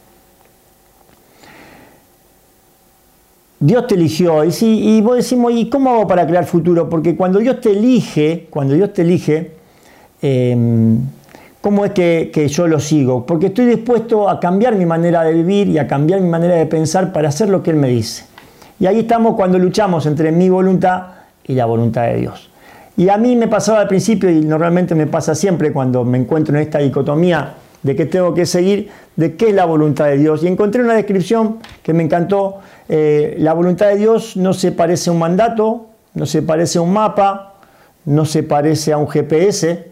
Dios 3.61 3.87
te 3.87 3.95
eligió. 3.95 4.43
Y, 4.43 4.51
si, 4.51 4.97
y 4.97 5.01
vos 5.03 5.17
decimos, 5.17 5.53
¿y 5.55 5.69
cómo 5.69 5.91
hago 5.91 6.09
para 6.09 6.27
crear 6.27 6.47
futuro? 6.47 6.89
Porque 6.89 7.15
cuando 7.15 7.39
Dios 7.39 7.61
te 7.61 7.73
elige, 7.73 8.47
cuando 8.51 8.75
Dios 8.75 8.93
te 8.93 9.03
elige, 9.03 9.53
em, 10.23 10.99
¿cómo 11.61 11.85
es 11.85 11.93
que, 11.93 12.49
yo 12.49 12.67
lo 12.67 12.81
sigo? 12.81 13.27
Porque 13.27 13.47
estoy 13.47 13.67
dispuesto 13.67 14.29
a 14.29 14.41
cambiar 14.41 14.75
mi 14.75 14.87
manera 14.87 15.23
de 15.25 15.33
vivir 15.35 15.69
y 15.69 15.79
a 15.79 15.87
cambiar 15.87 16.21
mi 16.21 16.29
manera 16.29 16.55
de 16.55 16.67
pensar 16.67 17.13
para 17.13 17.29
hacer 17.29 17.49
lo 17.49 17.63
que 17.63 17.71
Él 17.71 17.77
me 17.77 17.89
dice. 17.89 18.25
Y 18.79 18.87
ahí 18.87 19.01
estamos 19.01 19.35
cuando 19.35 19.59
luchamos 19.59 20.07
entre 20.07 20.33
mi 20.33 20.49
voluntad 20.49 21.03
y 21.47 21.55
la 21.55 21.67
voluntad 21.67 22.07
de 22.07 22.17
Dios. 22.17 22.51
Y 22.97 23.09
a 23.09 23.17
mí 23.17 23.37
me 23.37 23.49
pasaba 23.49 23.81
al 23.81 23.89
principio, 23.89 24.31
y 24.31 24.41
normalmente 24.41 24.95
me 24.95 25.07
pasa 25.07 25.35
siempre 25.35 25.73
cuando 25.73 26.05
me 26.05 26.19
encuentro 26.19 26.55
en 26.55 26.63
esta 26.63 26.79
dicotomía 26.79 27.55
de 27.83 27.97
que 27.97 28.05
tengo 28.07 28.35
que 28.35 28.45
seguir, 28.47 28.91
de 29.17 29.37
qué 29.37 29.49
es 29.49 29.55
la 29.55 29.65
voluntad 29.65 30.07
de 30.07 30.19
Dios. 30.19 30.43
Y 30.43 30.49
encontré 30.49 30.83
una 30.83 30.95
descripción 30.95 31.59
que 31.83 31.93
me 31.93 32.03
encantó. 32.03 32.59
Eh, 32.89 33.37
la 33.39 33.55
voluntad 33.55 33.87
de 33.87 33.97
Dios 33.97 34.37
no 34.37 34.53
se 34.53 34.73
parece 34.73 35.11
a 35.11 35.13
un 35.13 35.19
mandato, 35.19 35.87
no 36.15 36.27
se 36.27 36.43
parece 36.43 36.79
a 36.79 36.83
un 36.83 36.93
mapa, 36.93 37.55
no 38.05 38.25
se 38.25 38.43
parece 38.43 38.93
a 38.93 38.99
un 38.99 39.09
GPS, 39.09 39.90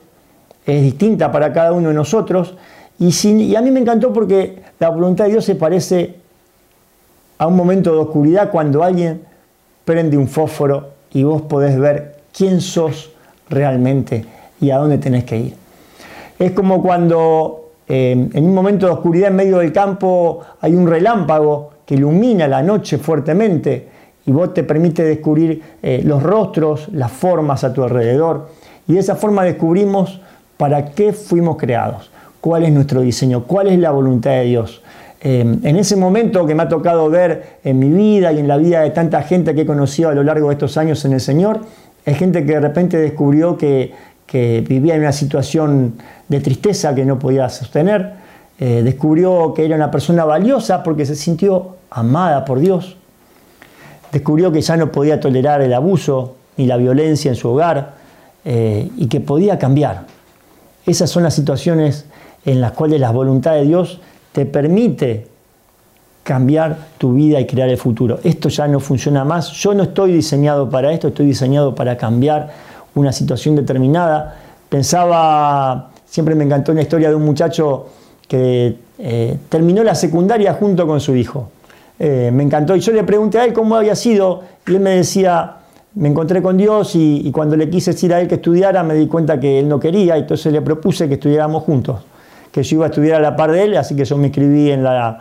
es 0.69 0.83
distinta 0.83 1.33
para 1.33 1.53
cada 1.53 1.73
uno 1.73 1.89
de 1.89 1.95
nosotros. 1.95 2.55
Y, 2.99 3.55
a 3.57 3.63
mí 3.63 3.71
me 3.71 3.81
encantó 3.81 4.13
porque 4.13 4.63
la 4.79 4.91
voluntad 4.91 5.25
de 5.25 5.31
Dios 5.31 5.45
se 5.45 5.55
parece 5.55 6.17
a 7.39 7.47
un 7.47 7.57
momento 7.57 7.93
de 7.93 7.99
oscuridad 7.99 8.51
cuando 8.51 8.85
alguien 8.85 9.23
prende 9.85 10.19
un 10.19 10.29
fósforo 10.29 10.91
y 11.13 11.23
vos 11.23 11.43
podés 11.43 11.79
ver 11.79 12.17
quién 12.37 12.61
sos 12.61 13.11
realmente 13.49 14.27
y 14.61 14.71
a 14.71 14.77
dónde 14.77 14.99
tenés 14.99 15.25
que 15.25 15.39
ir. 15.39 15.55
Es 16.39 16.53
como 16.53 16.83
cuando 16.83 17.71
eh, 17.89 18.29
en 18.33 18.45
un 18.45 18.55
momento 18.55 18.87
de 18.87 18.93
oscuridad 18.93 19.29
en 19.29 19.37
medio 19.37 19.59
del 19.59 19.73
campo 19.73 20.41
hay 20.61 20.75
un 20.75 20.87
relámpago 20.87 21.71
que 21.87 21.95
ilumina 21.95 22.47
la 22.47 22.63
noche 22.63 22.99
fuertemente 22.99 23.89
y 24.27 24.31
vos 24.33 24.53
te 24.53 24.65
permite 24.65 25.03
descubrir 25.05 25.63
eh, 25.83 26.03
los 26.05 26.23
rostros, 26.23 26.89
las 26.93 27.11
formas 27.11 27.65
a 27.65 27.73
tu 27.73 27.83
alrededor. 27.83 28.51
Y 28.87 28.95
de 28.95 29.01
esa 29.01 29.17
forma 29.17 29.45
descubrimos 29.45 30.21
para 30.59 30.91
qué 30.91 31.15
fuimos 31.15 31.57
creados, 31.57 32.11
cuál 32.43 32.65
es 32.65 32.73
nuestro 32.73 33.01
diseño, 33.01 33.45
cuál 33.45 33.69
es 33.69 33.79
la 33.79 33.91
voluntad 33.91 34.33
de 34.33 34.45
Dios. 34.45 34.83
Eh, 35.21 35.41
en 35.41 35.77
ese 35.77 35.97
momento 35.97 36.47
que 36.47 36.55
me 36.55 36.65
ha 36.65 36.69
tocado 36.69 37.09
ver 37.09 37.59
en 37.65 37.79
mi 37.79 37.89
vida 37.89 38.33
y 38.33 38.39
en 38.39 38.47
la 38.47 38.57
vida 38.57 38.83
de 38.83 38.91
tanta 38.91 39.23
gente 39.23 39.55
que 39.55 39.63
he 39.63 39.67
conocido 39.67 40.11
a 40.11 40.15
lo 40.15 40.23
largo 40.23 40.49
de 40.49 40.55
estos 40.55 40.77
años 40.77 41.05
en 41.05 41.15
el 41.15 41.21
Señor, 41.21 41.61
es 42.05 42.19
gente 42.19 42.45
que 42.45 42.53
de 42.53 42.61
repente 42.61 42.99
descubrió 42.99 43.57
que, 43.57 43.95
vivía 44.31 44.95
en 44.95 45.01
una 45.01 45.13
situación 45.13 45.95
de 46.29 46.41
tristeza 46.41 46.95
que 46.95 47.05
no 47.05 47.19
podía 47.19 47.49
sostener, 47.49 48.13
eh, 48.61 48.83
descubrió 48.85 49.55
que 49.55 49.65
era 49.65 49.75
una 49.75 49.91
persona 49.91 50.25
valiosa 50.25 50.83
porque 50.83 51.07
se 51.07 51.17
sintió 51.17 51.77
amada 51.91 52.45
por 52.45 52.59
Dios, 52.59 52.99
descubrió 54.13 54.53
que 54.53 54.61
ya 54.61 54.77
no 54.77 54.93
podía 54.93 55.19
tolerar 55.19 55.63
el 55.63 55.73
abuso 55.73 56.37
ni 56.59 56.67
la 56.67 56.77
violencia 56.77 57.31
en 57.31 57.37
su 57.37 57.49
hogar 57.49 57.95
eh, 58.45 58.91
y 58.97 59.07
que 59.07 59.21
podía 59.21 59.59
cambiar. 59.59 60.18
Esas 60.89 61.11
son 61.11 61.23
las 61.23 61.35
situaciones 61.35 62.07
en 62.47 62.63
las 62.63 62.73
cuales 62.73 62.99
la 62.99 63.11
voluntad 63.11 63.53
de 63.53 63.65
Dios 63.65 64.01
te 64.33 64.47
permite 64.47 65.27
cambiar 66.23 66.79
tu 66.97 67.13
vida 67.13 67.39
y 67.39 67.47
crear 67.47 67.69
el 67.69 67.77
futuro. 67.77 68.21
Esto 68.25 68.49
ya 68.49 68.67
no 68.67 68.81
funciona 68.81 69.23
más. 69.23 69.51
Yo 69.53 69.75
no 69.75 69.83
estoy 69.83 70.15
diseñado 70.15 70.71
para 70.71 70.91
esto, 70.91 71.09
estoy 71.09 71.27
diseñado 71.27 71.75
para 71.75 71.99
cambiar 71.99 72.51
una 72.95 73.13
situación 73.13 73.55
determinada. 73.55 74.37
Pensaba, 74.71 75.91
siempre 76.07 76.35
me 76.35 76.45
encantó 76.45 76.73
una 76.73 76.81
historia 76.81 77.11
de 77.11 77.17
un 77.17 77.25
muchacho 77.27 77.89
que 78.27 78.79
eh, 78.99 79.39
terminó 79.51 79.85
la 79.85 79.95
secundaria 79.95 80.55
junto 80.55 80.87
con 80.87 81.01
su 81.01 81.15
hijo. 81.15 81.51
Eh, 81.99 82.31
me 82.33 82.45
encantó 82.45 82.75
y 82.77 82.81
yo 82.81 82.93
le 82.93 83.05
pregunté 83.05 83.41
a 83.41 83.45
él 83.45 83.53
cómo 83.53 83.77
había 83.77 83.95
sido 83.95 84.43
y 84.67 84.75
él 84.75 84.81
me 84.81 84.97
decía, 84.97 85.58
me 85.99 86.09
encontré 86.09 86.43
con 86.43 86.57
Dios 86.57 86.95
y, 86.95 87.23
y 87.27 87.31
cuando 87.31 87.57
le 87.57 87.69
quise 87.69 87.93
decir 87.93 88.15
a 88.15 88.21
él 88.21 88.29
que 88.29 88.37
estudiara 88.37 88.83
me 88.83 88.95
di 88.95 89.07
cuenta 89.07 89.39
que 89.39 89.59
él 89.59 89.69
no 89.69 89.79
quería, 89.79 90.17
entonces 90.17 90.53
le 90.53 90.63
propuse 90.63 91.09
que 91.09 91.15
estudiáramos 91.15 91.63
juntos, 91.65 92.01
que 92.51 92.63
yo 92.63 92.77
iba 92.77 92.87
a 92.87 92.89
estudiar 92.89 93.17
a 93.17 93.21
la 93.21 93.37
par 93.37 93.53
de 93.53 93.65
él, 93.65 93.77
así 93.77 93.95
que 93.95 94.05
yo 94.05 94.17
me 94.17 94.29
inscribí 94.29 94.71
en 94.71 94.83
la 94.83 95.21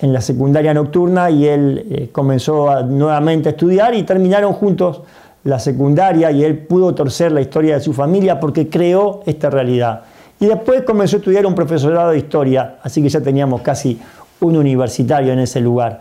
en 0.00 0.12
la 0.12 0.20
secundaria 0.20 0.72
nocturna 0.74 1.30
y 1.30 1.46
él 1.46 1.86
eh, 1.90 2.08
comenzó 2.12 2.82
nuevamente 2.84 3.48
a 3.48 3.52
estudiar 3.52 3.94
y 3.94 4.04
terminaron 4.04 4.52
juntos 4.52 5.02
la 5.44 5.58
secundaria 5.58 6.30
y 6.30 6.44
él 6.44 6.58
pudo 6.58 6.94
torcer 6.94 7.32
la 7.32 7.40
historia 7.40 7.74
de 7.74 7.80
su 7.80 7.92
familia 7.92 8.38
porque 8.38 8.68
creó 8.68 9.22
esta 9.26 9.50
realidad. 9.50 10.02
Y 10.40 10.46
después 10.46 10.82
comenzó 10.82 11.16
a 11.16 11.18
estudiar 11.18 11.46
un 11.46 11.54
profesorado 11.54 12.10
de 12.10 12.18
historia, 12.18 12.76
así 12.82 13.02
que 13.02 13.08
ya 13.08 13.20
teníamos 13.20 13.60
casi 13.62 13.98
un 14.40 14.56
universitario 14.56 15.32
en 15.32 15.40
ese 15.40 15.60
lugar. 15.60 16.00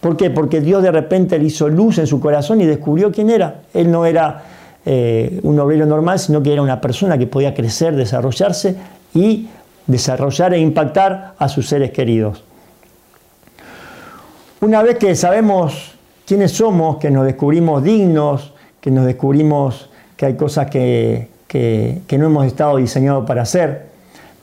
¿Por 0.00 0.16
qué? 0.16 0.30
Porque 0.30 0.60
Dios 0.60 0.82
de 0.82 0.90
repente 0.90 1.38
le 1.38 1.44
hizo 1.44 1.68
luz 1.68 1.98
en 1.98 2.06
su 2.06 2.20
corazón 2.20 2.60
y 2.60 2.66
descubrió 2.66 3.12
quién 3.12 3.30
era. 3.30 3.62
Él 3.74 3.90
no 3.90 4.06
era 4.06 4.42
eh, 4.86 5.40
un 5.42 5.58
obrero 5.60 5.84
normal, 5.84 6.18
sino 6.18 6.42
que 6.42 6.52
era 6.52 6.62
una 6.62 6.80
persona 6.80 7.18
que 7.18 7.26
podía 7.26 7.54
crecer, 7.54 7.94
desarrollarse 7.94 8.76
y 9.12 9.48
desarrollar 9.86 10.54
e 10.54 10.58
impactar 10.58 11.34
a 11.38 11.48
sus 11.48 11.68
seres 11.68 11.90
queridos. 11.90 12.42
Una 14.62 14.82
vez 14.82 14.98
que 14.98 15.14
sabemos 15.14 15.92
quiénes 16.26 16.52
somos, 16.52 16.98
que 16.98 17.10
nos 17.10 17.26
descubrimos 17.26 17.82
dignos, 17.82 18.52
que 18.80 18.90
nos 18.90 19.04
descubrimos 19.04 19.90
que 20.16 20.26
hay 20.26 20.34
cosas 20.34 20.70
que, 20.70 21.28
no 22.10 22.26
hemos 22.26 22.46
estado 22.46 22.76
diseñados 22.76 23.26
para 23.26 23.42
hacer, 23.42 23.89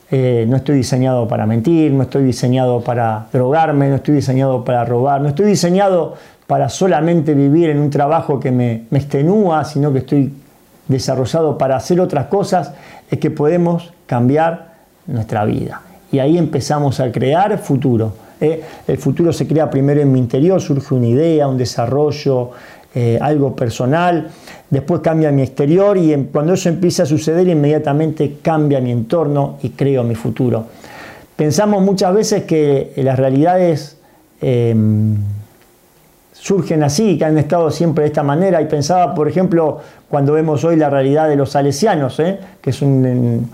eh, 0.09 0.45
no 0.47 0.57
estoy 0.57 0.77
diseñado 0.77 1.27
para 1.27 1.45
mentir, 1.45 1.91
no 1.91 2.03
estoy 2.03 2.23
diseñado 2.23 2.81
para 2.81 3.27
drogarme, 3.31 3.89
no 3.89 3.95
estoy 3.95 4.15
diseñado 4.15 4.63
para 4.63 4.85
robar, 4.85 5.21
no 5.21 5.29
estoy 5.29 5.47
diseñado 5.47 6.15
para 6.47 6.69
solamente 6.69 7.33
vivir 7.33 7.69
en 7.69 7.79
un 7.79 7.89
trabajo 7.89 8.39
que 8.39 8.51
me, 8.51 8.83
me 8.89 8.99
extenúa, 8.99 9.65
sino 9.65 9.91
que 9.91 9.99
estoy 9.99 10.33
desarrollado 10.87 11.57
para 11.57 11.75
hacer 11.75 11.99
otras 11.99 12.27
cosas, 12.27 12.73
es 13.11 13.19
que 13.19 13.31
podemos 13.31 13.93
cambiar 14.05 14.75
nuestra 15.07 15.43
vida. 15.45 15.81
Y 16.11 16.19
ahí 16.19 16.37
empezamos 16.37 16.99
a 16.99 17.11
crear 17.11 17.57
futuro. 17.57 18.13
Eh, 18.39 18.63
el 18.87 18.97
futuro 18.97 19.33
se 19.33 19.47
crea 19.47 19.69
primero 19.69 19.99
en 19.99 20.11
mi 20.11 20.19
interior, 20.19 20.61
surge 20.61 20.93
una 20.93 21.07
idea, 21.07 21.47
un 21.47 21.57
desarrollo, 21.57 22.51
eh, 22.95 23.19
algo 23.21 23.55
personal, 23.55 24.29
después 24.69 25.01
cambia 25.01 25.31
mi 25.31 25.41
exterior 25.41 25.97
y 25.97 26.15
cuando 26.31 26.53
eso 26.53 26.69
empieza 26.69 27.03
a 27.03 27.05
suceder 27.05 27.47
inmediatamente 27.47 28.37
cambia 28.41 28.79
mi 28.79 28.91
entorno 28.91 29.57
y 29.61 29.69
creo 29.71 30.03
mi 30.03 30.15
futuro. 30.15 30.65
Pensamos 31.35 31.83
muchas 31.83 32.13
veces 32.13 32.43
que 32.43 32.93
las 32.97 33.19
realidades 33.19 33.97
em, 34.41 35.15
surgen 36.33 36.83
así, 36.83 37.17
que 37.17 37.25
han 37.25 37.37
estado 37.37 37.69
siempre 37.69 38.03
de 38.03 38.07
esta 38.07 38.23
manera 38.23 38.61
y 38.61 38.65
pensaba, 38.65 39.13
por 39.13 39.27
ejemplo, 39.27 39.79
cuando 40.09 40.33
vemos 40.33 40.63
hoy 40.63 40.77
la 40.77 40.89
realidad 40.89 41.27
de 41.29 41.35
los 41.35 41.51
salesianos, 41.51 42.19
¿eh? 42.19 42.39
que 42.61 42.71
es 42.71 42.81
un 42.81 43.49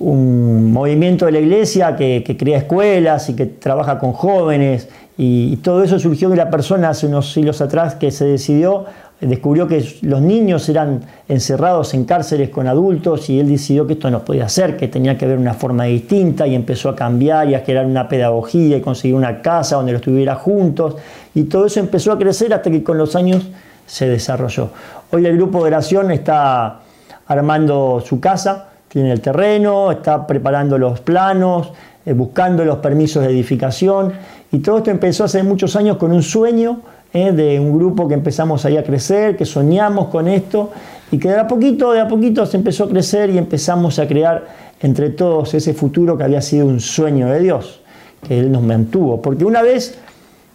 movimiento 0.00 1.26
de 1.26 1.32
la 1.32 1.40
iglesia 1.40 1.96
que, 1.96 2.36
crea 2.38 2.58
escuelas 2.58 3.28
y 3.30 3.34
que 3.34 3.46
trabaja 3.46 3.98
con 3.98 4.12
jóvenes 4.12 4.88
y, 5.16 5.56
todo 5.56 5.82
eso 5.82 5.98
surgió 5.98 6.28
de 6.28 6.36
la 6.36 6.50
persona 6.50 6.90
hace 6.90 7.06
unos 7.06 7.32
siglos 7.32 7.60
atrás 7.60 7.96
que 7.96 8.12
se 8.12 8.24
decidió, 8.24 8.84
descubrió 9.20 9.66
que 9.66 9.84
los 10.02 10.22
niños 10.22 10.68
eran 10.68 11.00
encerrados 11.26 11.92
en 11.94 12.04
cárceles 12.04 12.50
con 12.50 12.68
adultos 12.68 13.28
y 13.28 13.40
él 13.40 13.48
decidió 13.48 13.84
que 13.88 13.94
esto 13.94 14.08
no 14.10 14.24
podía 14.24 14.48
ser, 14.48 14.76
que 14.76 14.86
tenía 14.86 15.18
que 15.18 15.24
haber 15.24 15.38
una 15.38 15.54
forma 15.54 15.84
distinta 15.84 16.46
y 16.46 16.54
empezó 16.54 16.90
a 16.90 16.94
cambiar 16.94 17.48
y 17.50 17.56
a 17.56 17.64
crear 17.64 17.84
una 17.84 18.08
pedagogía 18.08 18.76
y 18.76 18.80
conseguir 18.80 19.16
una 19.16 19.42
casa 19.42 19.74
donde 19.74 19.92
los 19.92 20.02
tuviera 20.02 20.36
juntos 20.36 20.94
y 21.34 21.44
todo 21.44 21.66
eso 21.66 21.80
empezó 21.80 22.12
a 22.12 22.18
crecer 22.18 22.54
hasta 22.54 22.70
que 22.70 22.84
con 22.84 22.96
los 22.96 23.16
años 23.16 23.48
se 23.86 24.08
desarrolló. 24.08 24.70
Hoy 25.10 25.26
el 25.26 25.36
grupo 25.36 25.58
de 25.58 25.64
oración 25.64 26.12
está 26.12 26.80
armando 27.26 28.02
su 28.06 28.20
casa, 28.20 28.68
tiene 28.88 29.12
el 29.12 29.20
terreno, 29.20 29.92
está 29.92 30.26
preparando 30.26 30.78
los 30.78 31.00
planos, 31.00 31.72
eh, 32.04 32.12
buscando 32.12 32.64
los 32.64 32.78
permisos 32.78 33.22
de 33.22 33.30
edificación. 33.30 34.12
Y 34.50 34.58
todo 34.60 34.78
esto 34.78 34.90
empezó 34.90 35.24
hace 35.24 35.42
muchos 35.42 35.76
años 35.76 35.98
con 35.98 36.12
un 36.12 36.22
sueño 36.22 36.80
eh, 37.12 37.32
de 37.32 37.60
un 37.60 37.76
grupo 37.78 38.08
que 38.08 38.14
empezamos 38.14 38.64
ahí 38.64 38.76
a 38.76 38.82
crecer, 38.82 39.36
que 39.36 39.44
soñamos 39.44 40.08
con 40.08 40.28
esto 40.28 40.70
y 41.10 41.18
que 41.18 41.28
de 41.28 41.38
a 41.38 41.46
poquito, 41.46 41.92
de 41.92 42.00
a 42.00 42.08
poquito 42.08 42.44
se 42.46 42.56
empezó 42.56 42.84
a 42.84 42.88
crecer 42.88 43.30
y 43.30 43.38
empezamos 43.38 43.98
a 43.98 44.06
crear 44.06 44.46
entre 44.80 45.10
todos 45.10 45.54
ese 45.54 45.74
futuro 45.74 46.16
que 46.16 46.24
había 46.24 46.42
sido 46.42 46.66
un 46.66 46.80
sueño 46.80 47.28
de 47.28 47.40
Dios, 47.40 47.80
que 48.26 48.38
Él 48.38 48.52
nos 48.52 48.62
mantuvo. 48.62 49.20
Porque 49.20 49.44
una 49.44 49.62
vez, 49.62 49.98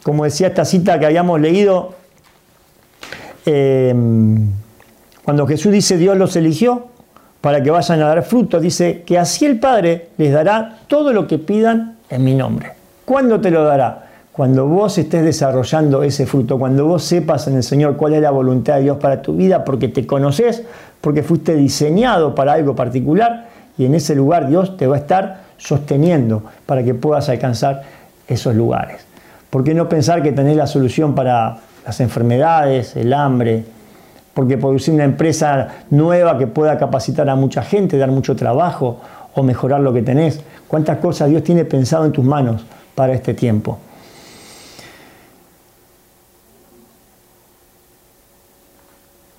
como 0.03 0.23
decía 0.23 0.47
esta 0.47 0.65
cita 0.65 0.99
que 0.99 1.05
habíamos 1.05 1.41
leído, 1.41 1.95
eh, 3.45 3.93
cuando 5.23 5.47
Jesús 5.47 5.71
dice 5.71 5.97
Dios 5.97 6.17
los 6.17 6.35
eligió, 6.35 6.87
para 7.43 7.61
que 7.61 7.71
vayan 7.71 8.01
a 8.01 8.07
dar 8.07 8.23
fruto. 8.23 8.61
Dice 8.61 9.03
que 9.05 9.19
así 9.19 9.45
el 9.45 9.59
Padre 9.59 10.07
les 10.17 10.31
dará 10.31 10.77
todo 10.87 11.11
lo 11.11 11.27
que 11.27 11.39
pidan 11.39 11.97
en 12.09 12.23
mi 12.23 12.35
nombre. 12.35 12.71
¿Cuándo 13.03 13.41
te 13.41 13.51
lo 13.51 13.65
dará? 13.65 14.05
Cuando 14.31 14.65
vos 14.65 14.97
estés 14.97 15.25
desarrollando 15.25 16.03
ese 16.03 16.25
fruto, 16.25 16.57
cuando 16.57 16.85
vos 16.85 17.03
sepas 17.03 17.45
en 17.47 17.57
el 17.57 17.63
Señor 17.63 17.97
cuál 17.97 18.13
es 18.13 18.21
la 18.21 18.31
voluntad 18.31 18.75
de 18.75 18.83
Dios 18.83 18.97
para 18.97 19.21
tu 19.21 19.35
vida, 19.35 19.65
porque 19.65 19.89
te 19.89 20.07
conoces, 20.07 20.63
porque 21.01 21.21
fuiste 21.21 21.53
diseñado 21.53 22.33
para 22.33 22.53
algo 22.53 22.77
particular 22.77 23.49
y 23.77 23.83
en 23.83 23.95
ese 23.95 24.15
lugar 24.15 24.47
Dios 24.47 24.77
te 24.77 24.87
va 24.87 24.95
a 24.95 24.99
estar 24.99 25.41
sosteniendo 25.57 26.43
para 26.65 26.81
que 26.81 26.93
puedas 26.93 27.27
alcanzar 27.27 27.81
esos 28.25 28.55
lugares. 28.55 29.05
¿Por 29.49 29.65
qué 29.65 29.73
no 29.73 29.89
pensar 29.89 30.23
que 30.23 30.31
tenés 30.31 30.55
la 30.55 30.65
solución 30.65 31.13
para 31.13 31.57
las 31.85 31.99
enfermedades, 31.99 32.95
el 32.95 33.11
hambre, 33.11 33.65
porque 34.33 34.57
producir 34.57 34.93
una 34.93 35.03
empresa 35.03 35.67
nueva 35.89 36.37
que 36.37 36.47
pueda 36.47 36.77
capacitar 36.77 37.29
a 37.29 37.35
mucha 37.35 37.61
gente, 37.63 37.97
dar 37.97 38.11
mucho 38.11 38.35
trabajo 38.35 38.99
o 39.35 39.43
mejorar 39.43 39.81
lo 39.81 39.93
que 39.93 40.01
tenés. 40.01 40.41
¿Cuántas 40.67 40.97
cosas 40.97 41.29
Dios 41.29 41.43
tiene 41.43 41.65
pensado 41.65 42.05
en 42.05 42.11
tus 42.11 42.25
manos 42.25 42.65
para 42.95 43.13
este 43.13 43.33
tiempo? 43.33 43.79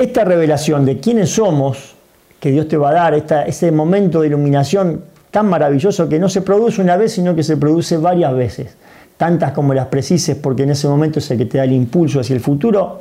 esta 0.04 0.24
revelación 0.24 0.84
de 0.84 0.98
quiénes 0.98 1.30
somos, 1.30 1.94
que 2.40 2.50
Dios 2.50 2.68
te 2.68 2.76
va 2.76 2.90
a 2.90 2.92
dar, 2.92 3.14
ese 3.46 3.72
momento 3.72 4.20
de 4.20 4.28
iluminación 4.28 5.02
tan 5.30 5.48
maravilloso 5.48 6.08
que 6.08 6.18
no 6.18 6.28
se 6.28 6.42
produce 6.42 6.80
una 6.80 6.96
vez, 6.96 7.12
sino 7.12 7.34
que 7.34 7.42
se 7.42 7.56
produce 7.56 7.96
varias 7.96 8.34
veces, 8.34 8.76
tantas 9.16 9.52
como 9.52 9.74
las 9.74 9.86
precises, 9.86 10.36
porque 10.36 10.64
en 10.64 10.70
ese 10.70 10.88
momento 10.88 11.18
es 11.18 11.30
el 11.30 11.38
que 11.38 11.46
te 11.46 11.58
da 11.58 11.64
el 11.64 11.72
impulso 11.72 12.20
hacia 12.20 12.34
el 12.34 12.40
futuro, 12.40 13.00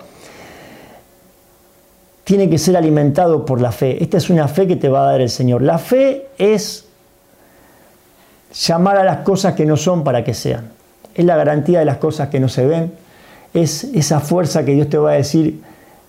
tiene 2.24 2.50
que 2.50 2.58
ser 2.58 2.77
alimentado 2.77 3.46
por 3.46 3.60
la 3.60 3.72
fe. 3.72 4.01
Esta 4.01 4.18
es 4.18 4.30
una 4.30 4.48
fe 4.48 4.68
que 4.68 4.75
te 4.75 4.89
va 4.89 5.03
a 5.03 5.12
dar 5.12 5.22
el 5.22 5.30
Señor. 5.30 5.62
La 5.62 5.77
fe 5.77 6.27
es 6.38 6.86
llamar 8.53 8.98
a 8.98 9.03
las 9.03 9.18
cosas 9.20 9.53
que 9.56 9.65
no 9.65 9.75
son 9.75 10.03
para 10.03 10.24
que 10.24 10.34
sean. 10.34 10.70
Es 11.15 11.25
la 11.25 11.36
garantía 11.36 11.80
de 11.80 11.86
las 11.86 11.98
cosas 11.98 12.30
que 12.30 12.39
no 12.39 12.50
se 12.50 12.65
ven. 12.65 12.94
Es 13.53 13.84
esa 13.84 14.20
fuerza 14.20 14.63
que 14.63 14.74
Dios 14.74 14.89
te 14.89 14.98
va 14.98 15.12
a 15.12 15.15
decir, 15.15 15.62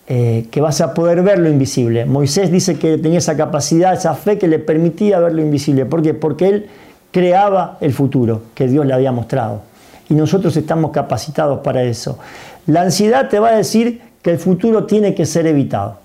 eh, 0.06 0.46
que 0.50 0.60
vas 0.60 0.80
a 0.80 0.94
poder 0.94 1.22
ver 1.22 1.38
lo 1.38 1.48
invisible. 1.48 2.04
Moisés 2.04 2.50
dice 2.50 2.78
que 2.78 2.96
tenía 2.98 3.18
esa 3.18 3.36
capacidad, 3.36 3.92
esa 3.92 4.14
fe 4.14 4.38
que 4.38 4.48
le 4.48 4.58
permitía 4.58 5.18
ver 5.18 5.34
lo 5.34 5.42
invisible. 5.42 5.84
¿Por 5.84 6.02
qué? 6.02 6.14
Porque 6.14 6.48
él 6.48 6.66
creaba 7.10 7.78
el 7.80 7.92
futuro 7.92 8.42
que 8.54 8.68
Dios 8.68 8.86
le 8.86 8.94
había 8.94 9.12
mostrado. 9.12 9.62
Y 10.08 10.14
nosotros 10.14 10.56
estamos 10.56 10.90
capacitados 10.90 11.60
para 11.60 11.82
eso. 11.82 12.18
La 12.66 12.82
ansiedad 12.82 13.28
te 13.28 13.38
va 13.38 13.48
a 13.48 13.56
decir 13.56 14.00
que 14.22 14.30
el 14.30 14.38
futuro 14.38 14.84
tiene 14.84 15.14
que 15.14 15.26
ser 15.26 15.46
evitado. 15.46 16.03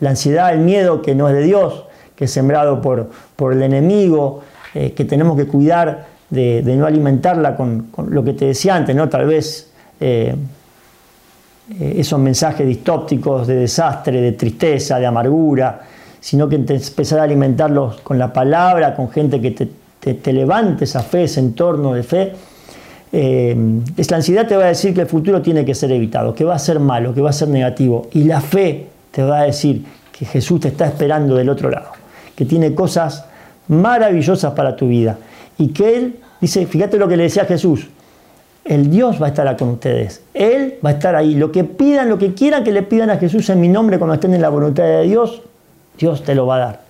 La 0.00 0.10
ansiedad, 0.10 0.52
el 0.52 0.60
miedo 0.60 1.02
que 1.02 1.14
no 1.14 1.28
es 1.28 1.34
de 1.34 1.42
Dios, 1.42 1.84
que 2.14 2.24
es 2.24 2.30
sembrado 2.30 2.80
por, 2.80 3.10
por 3.36 3.52
el 3.52 3.62
enemigo, 3.62 4.42
eh, 4.74 4.92
que 4.92 5.04
tenemos 5.04 5.36
que 5.36 5.46
cuidar 5.46 6.06
de, 6.30 6.62
no 6.76 6.86
alimentarla 6.86 7.56
con, 7.56 7.88
lo 8.08 8.24
que 8.24 8.32
te 8.32 8.46
decía 8.46 8.74
antes, 8.74 8.94
¿no? 8.94 9.08
Tal 9.08 9.26
vez 9.26 9.70
eh, 10.00 10.34
eh, 11.80 11.94
esos 11.98 12.18
mensajes 12.18 12.66
distópticos 12.66 13.46
de 13.46 13.56
desastre, 13.56 14.20
de 14.20 14.32
tristeza, 14.32 14.98
de 14.98 15.06
amargura, 15.06 15.80
sino 16.20 16.48
que 16.48 16.56
empezar 16.56 17.20
a 17.20 17.22
alimentarlos 17.22 18.00
con 18.00 18.18
la 18.18 18.32
palabra, 18.32 18.94
con 18.94 19.10
gente 19.10 19.40
que 19.40 19.68
te, 20.14 20.32
levante 20.32 20.84
esa 20.84 21.02
fe, 21.02 21.24
ese 21.24 21.40
entorno 21.40 21.94
de 21.94 22.02
fe. 22.02 22.32
Eh, 23.10 23.56
la 24.08 24.16
ansiedad 24.16 24.46
te 24.46 24.56
va 24.56 24.64
a 24.64 24.68
decir 24.68 24.92
que 24.94 25.02
el 25.02 25.06
futuro 25.06 25.40
tiene 25.40 25.64
que 25.64 25.74
ser 25.74 25.92
evitado, 25.92 26.34
que 26.34 26.44
va 26.44 26.54
a 26.54 26.58
ser 26.58 26.80
malo, 26.80 27.14
que 27.14 27.20
va 27.20 27.30
a 27.30 27.34
ser 27.34 27.48
negativo. 27.48 28.08
Y 28.12 28.24
la 28.24 28.40
fe 28.40 28.86
te 29.18 29.24
va 29.24 29.40
a 29.40 29.44
decir 29.46 29.84
que 30.16 30.24
Jesús 30.24 30.60
te 30.60 30.68
está 30.68 30.86
esperando 30.86 31.34
del 31.34 31.48
otro 31.48 31.68
lado, 31.70 31.88
que 32.36 32.44
tiene 32.44 32.72
cosas 32.72 33.24
maravillosas 33.66 34.52
para 34.52 34.76
tu 34.76 34.86
vida. 34.86 35.18
Y 35.58 35.70
que 35.70 35.96
Él 35.96 36.20
dice, 36.40 36.64
fíjate 36.66 36.98
lo 36.98 37.08
que 37.08 37.16
le 37.16 37.24
decía 37.24 37.44
Jesús, 37.44 37.88
el 38.64 38.88
Dios 38.88 39.20
va 39.20 39.26
a 39.26 39.30
estar 39.30 39.56
con 39.56 39.70
ustedes. 39.70 40.22
Él 40.34 40.78
va 40.86 40.90
a 40.90 40.92
estar 40.92 41.16
ahí. 41.16 41.34
Lo 41.34 41.50
que 41.50 41.64
pidan, 41.64 42.08
lo 42.08 42.16
que 42.16 42.32
quieran 42.32 42.62
que 42.62 42.70
le 42.70 42.84
pidan 42.84 43.10
a 43.10 43.16
Jesús 43.16 43.50
en 43.50 43.60
mi 43.60 43.66
nombre 43.66 43.98
cuando 43.98 44.14
estén 44.14 44.34
en 44.34 44.40
la 44.40 44.50
voluntad 44.50 44.84
de 44.84 45.02
Dios, 45.02 45.42
Dios 45.98 46.22
te 46.22 46.36
lo 46.36 46.46
va 46.46 46.54
a 46.54 46.58
dar. 46.60 46.80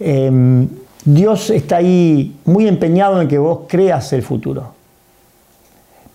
Em, 0.00 0.66
Dios 1.04 1.50
está 1.50 1.76
ahí 1.76 2.34
muy 2.46 2.66
empeñado 2.68 3.20
en 3.20 3.28
que 3.28 3.36
vos 3.36 3.66
creas 3.68 4.14
el 4.14 4.22
futuro. 4.22 4.72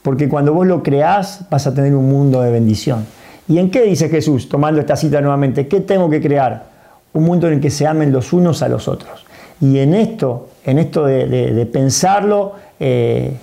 Porque 0.01 0.27
cuando 0.27 0.55
vos 0.55 0.65
lo 0.65 0.81
creás 0.81 1.45
vas 1.51 1.67
a 1.67 1.73
tener 1.75 1.93
un 1.93 2.09
mundo 2.09 2.41
de 2.41 2.49
bendición. 2.49 3.18
¿Y 3.49 3.57
en 3.57 3.69
qué 3.69 3.81
dice 3.81 4.07
Jesús, 4.07 4.47
tomando 4.47 4.79
esta 4.79 4.95
cita 4.95 5.19
nuevamente? 5.19 5.67
¿Qué 5.67 5.81
tengo 5.81 6.09
que 6.09 6.21
crear? 6.21 6.69
Un 7.11 7.25
mundo 7.25 7.47
en 7.47 7.55
el 7.55 7.59
que 7.59 7.69
se 7.69 7.85
amen 7.85 8.13
los 8.13 8.31
unos 8.31 8.61
a 8.61 8.69
los 8.69 8.87
otros. 8.87 9.25
Y 9.59 9.79
en 9.79 9.93
esto, 9.93 10.49
en 10.63 10.79
esto 10.79 11.05
de 11.05 11.69
pensarlo, 11.69 12.53
eh, 12.79 13.33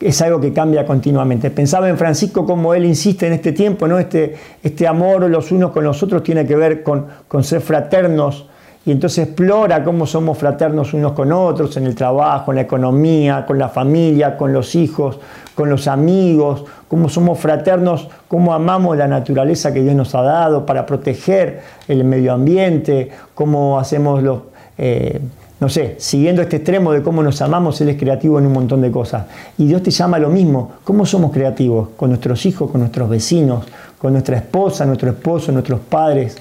es 0.00 0.20
algo 0.22 0.40
que 0.40 0.52
cambia 0.52 0.84
continuamente. 0.84 1.50
Pensaba 1.50 1.88
en 1.88 1.96
Francisco 1.96 2.44
como 2.44 2.74
él 2.74 2.84
insiste 2.84 3.26
en 3.26 3.32
este 3.32 3.52
tiempo, 3.52 3.88
¿no? 3.88 3.98
este, 3.98 4.36
este 4.62 4.86
amor 4.86 5.28
los 5.30 5.50
unos 5.52 5.70
con 5.70 5.84
los 5.84 6.02
otros 6.02 6.22
tiene 6.22 6.46
que 6.46 6.56
ver 6.56 6.82
con, 6.82 7.06
con 7.28 7.42
ser 7.42 7.60
fraternos 7.60 8.46
y 8.86 8.92
entonces 8.92 9.26
explora 9.26 9.82
cómo 9.82 10.06
somos 10.06 10.38
fraternos 10.38 10.94
unos 10.94 11.10
con 11.10 11.32
otros 11.32 11.76
en 11.76 11.86
el 11.86 11.96
trabajo, 11.96 12.52
en 12.52 12.56
la 12.56 12.62
economía, 12.62 13.44
con 13.44 13.58
la 13.58 13.68
familia, 13.68 14.36
con 14.36 14.52
los 14.52 14.76
hijos, 14.76 15.18
con 15.56 15.68
los 15.68 15.88
amigos, 15.88 16.64
cómo 16.86 17.08
somos 17.08 17.36
fraternos, 17.40 18.08
cómo 18.28 18.54
amamos 18.54 18.96
la 18.96 19.08
naturaleza 19.08 19.74
que 19.74 19.82
Dios 19.82 19.96
nos 19.96 20.14
ha 20.14 20.22
dado 20.22 20.64
para 20.64 20.86
proteger 20.86 21.62
el 21.88 22.04
medio 22.04 22.32
ambiente, 22.32 23.10
cómo 23.34 23.80
hacemos 23.80 24.22
los... 24.22 24.38
Eh, 24.78 25.20
no 25.58 25.70
sé, 25.70 25.96
siguiendo 25.98 26.42
este 26.42 26.56
extremo 26.56 26.92
de 26.92 27.02
cómo 27.02 27.22
nos 27.22 27.40
amamos, 27.40 27.80
Él 27.80 27.88
es 27.88 27.96
creativo 27.96 28.38
en 28.38 28.46
un 28.46 28.52
montón 28.52 28.82
de 28.82 28.90
cosas. 28.92 29.24
Y 29.58 29.66
Dios 29.66 29.82
te 29.82 29.90
llama 29.90 30.18
a 30.18 30.20
lo 30.20 30.28
mismo. 30.28 30.72
¿Cómo 30.84 31.06
somos 31.06 31.32
creativos? 31.32 31.88
Con 31.96 32.10
nuestros 32.10 32.44
hijos, 32.44 32.70
con 32.70 32.82
nuestros 32.82 33.08
vecinos, 33.08 33.64
con 33.98 34.12
nuestra 34.12 34.36
esposa, 34.36 34.84
nuestro 34.84 35.08
esposo, 35.08 35.50
nuestros 35.52 35.80
padres, 35.80 36.36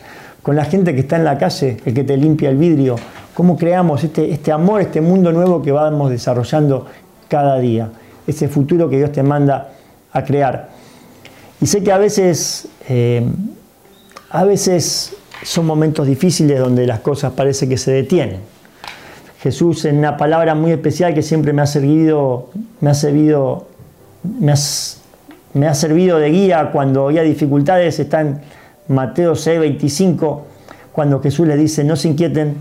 con 0.46 0.56
la 0.56 0.66
gente 0.66 0.94
que 0.94 1.00
está 1.00 1.16
en 1.16 1.24
la 1.24 1.40
calle, 1.40 1.78
el 1.84 1.94
que 1.96 2.04
te 2.04 2.16
limpia 2.16 2.52
el 2.52 2.58
vidrio. 2.58 2.98
¿Cómo 3.34 3.58
creamos 3.58 4.04
este, 4.04 4.32
este 4.32 4.52
amor, 4.52 4.80
este 4.80 5.02
mundo 5.02 5.32
nuevo 5.32 5.60
que 5.64 5.72
vamos 5.72 6.12
desarrollando 6.12 6.86
cada 7.28 7.58
día? 7.58 7.90
Ese 8.28 8.48
futuro 8.48 8.88
que 8.88 8.98
Dios 8.98 9.12
te 9.12 9.24
manda 9.24 9.72
a 10.14 10.24
crear. 10.24 10.70
Y 11.60 11.66
sé 11.66 11.84
que 11.84 11.92
a 11.92 11.98
veces, 11.98 12.68
eh, 12.88 13.28
a 14.30 14.44
veces 14.44 15.16
son 15.42 15.66
momentos 15.66 16.06
difíciles 16.06 16.60
donde 16.60 16.86
las 16.86 17.00
cosas 17.00 17.34
parece 17.34 17.68
que 17.68 17.78
se 17.78 17.92
detienen 17.92 18.42
Jesús 19.42 19.86
en 19.86 19.98
una 19.98 20.16
palabra 20.16 20.54
muy 20.54 20.72
especial 20.72 21.16
que 21.16 21.24
siempre 21.24 21.54
me 21.54 21.64
ha 21.64 21.66
servido, 21.66 22.50
me 22.82 22.92
ha 22.92 22.94
servido, 22.94 23.68
me, 24.24 24.52
ha 24.52 25.74
servido 25.74 26.20
de 26.20 26.30
guía 26.30 26.70
cuando 26.72 27.08
había 27.08 27.24
dificultades, 27.24 28.00
está 28.00 28.22
en 28.22 28.42
Mateo 28.88 29.36
6, 29.36 29.60
25, 29.60 30.46
cuando 30.92 31.20
Jesús 31.22 31.48
le 31.48 31.58
dice, 31.58 31.84
no 31.84 31.96
se 31.96 32.10
inquieten 32.10 32.58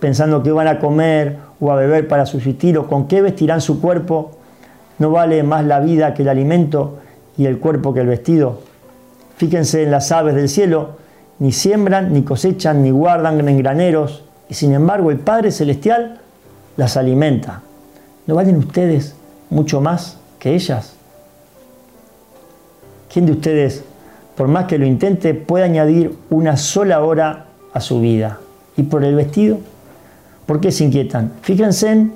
pensando 0.00 0.42
que 0.42 0.50
van 0.50 0.66
a 0.66 0.78
comer 0.78 1.38
o 1.60 1.70
a 1.70 1.76
beber 1.76 2.08
para 2.08 2.26
subsistir 2.26 2.76
o 2.78 2.88
con 2.88 3.06
qué 3.06 3.22
vestirán 3.22 3.60
su 3.60 3.80
cuerpo, 3.80 4.32
no 4.98 5.10
vale 5.10 5.42
más 5.42 5.64
la 5.64 5.80
vida 5.80 6.14
que 6.14 6.22
el 6.22 6.28
alimento 6.28 6.98
y 7.36 7.46
el 7.46 7.58
cuerpo 7.58 7.94
que 7.94 8.00
el 8.00 8.06
vestido. 8.06 8.60
Fíjense 9.36 9.82
en 9.82 9.90
las 9.90 10.10
aves 10.12 10.34
del 10.34 10.48
cielo, 10.48 10.98
ni 11.38 11.52
siembran, 11.52 12.12
ni 12.12 12.22
cosechan, 12.22 12.82
ni 12.82 12.90
guardan 12.90 13.46
en 13.48 13.58
graneros, 13.58 14.24
y 14.48 14.54
sin 14.54 14.72
embargo 14.72 15.10
el 15.10 15.18
Padre 15.18 15.52
Celestial 15.52 16.20
las 16.76 16.96
alimenta. 16.96 17.62
¿No 18.26 18.34
valen 18.34 18.56
ustedes 18.56 19.14
mucho 19.48 19.80
más 19.80 20.18
que 20.38 20.54
ellas? 20.54 20.94
¿Quién 23.12 23.26
de 23.26 23.32
ustedes, 23.32 23.84
por 24.40 24.48
más 24.48 24.64
que 24.64 24.78
lo 24.78 24.86
intente, 24.86 25.34
puede 25.34 25.64
añadir 25.64 26.16
una 26.30 26.56
sola 26.56 27.04
hora 27.04 27.44
a 27.74 27.80
su 27.80 28.00
vida? 28.00 28.38
¿Y 28.74 28.84
por 28.84 29.04
el 29.04 29.14
vestido? 29.14 29.58
¿Por 30.46 30.62
qué 30.62 30.72
se 30.72 30.84
inquietan? 30.84 31.32
Fíjense 31.42 31.92
en 31.92 32.12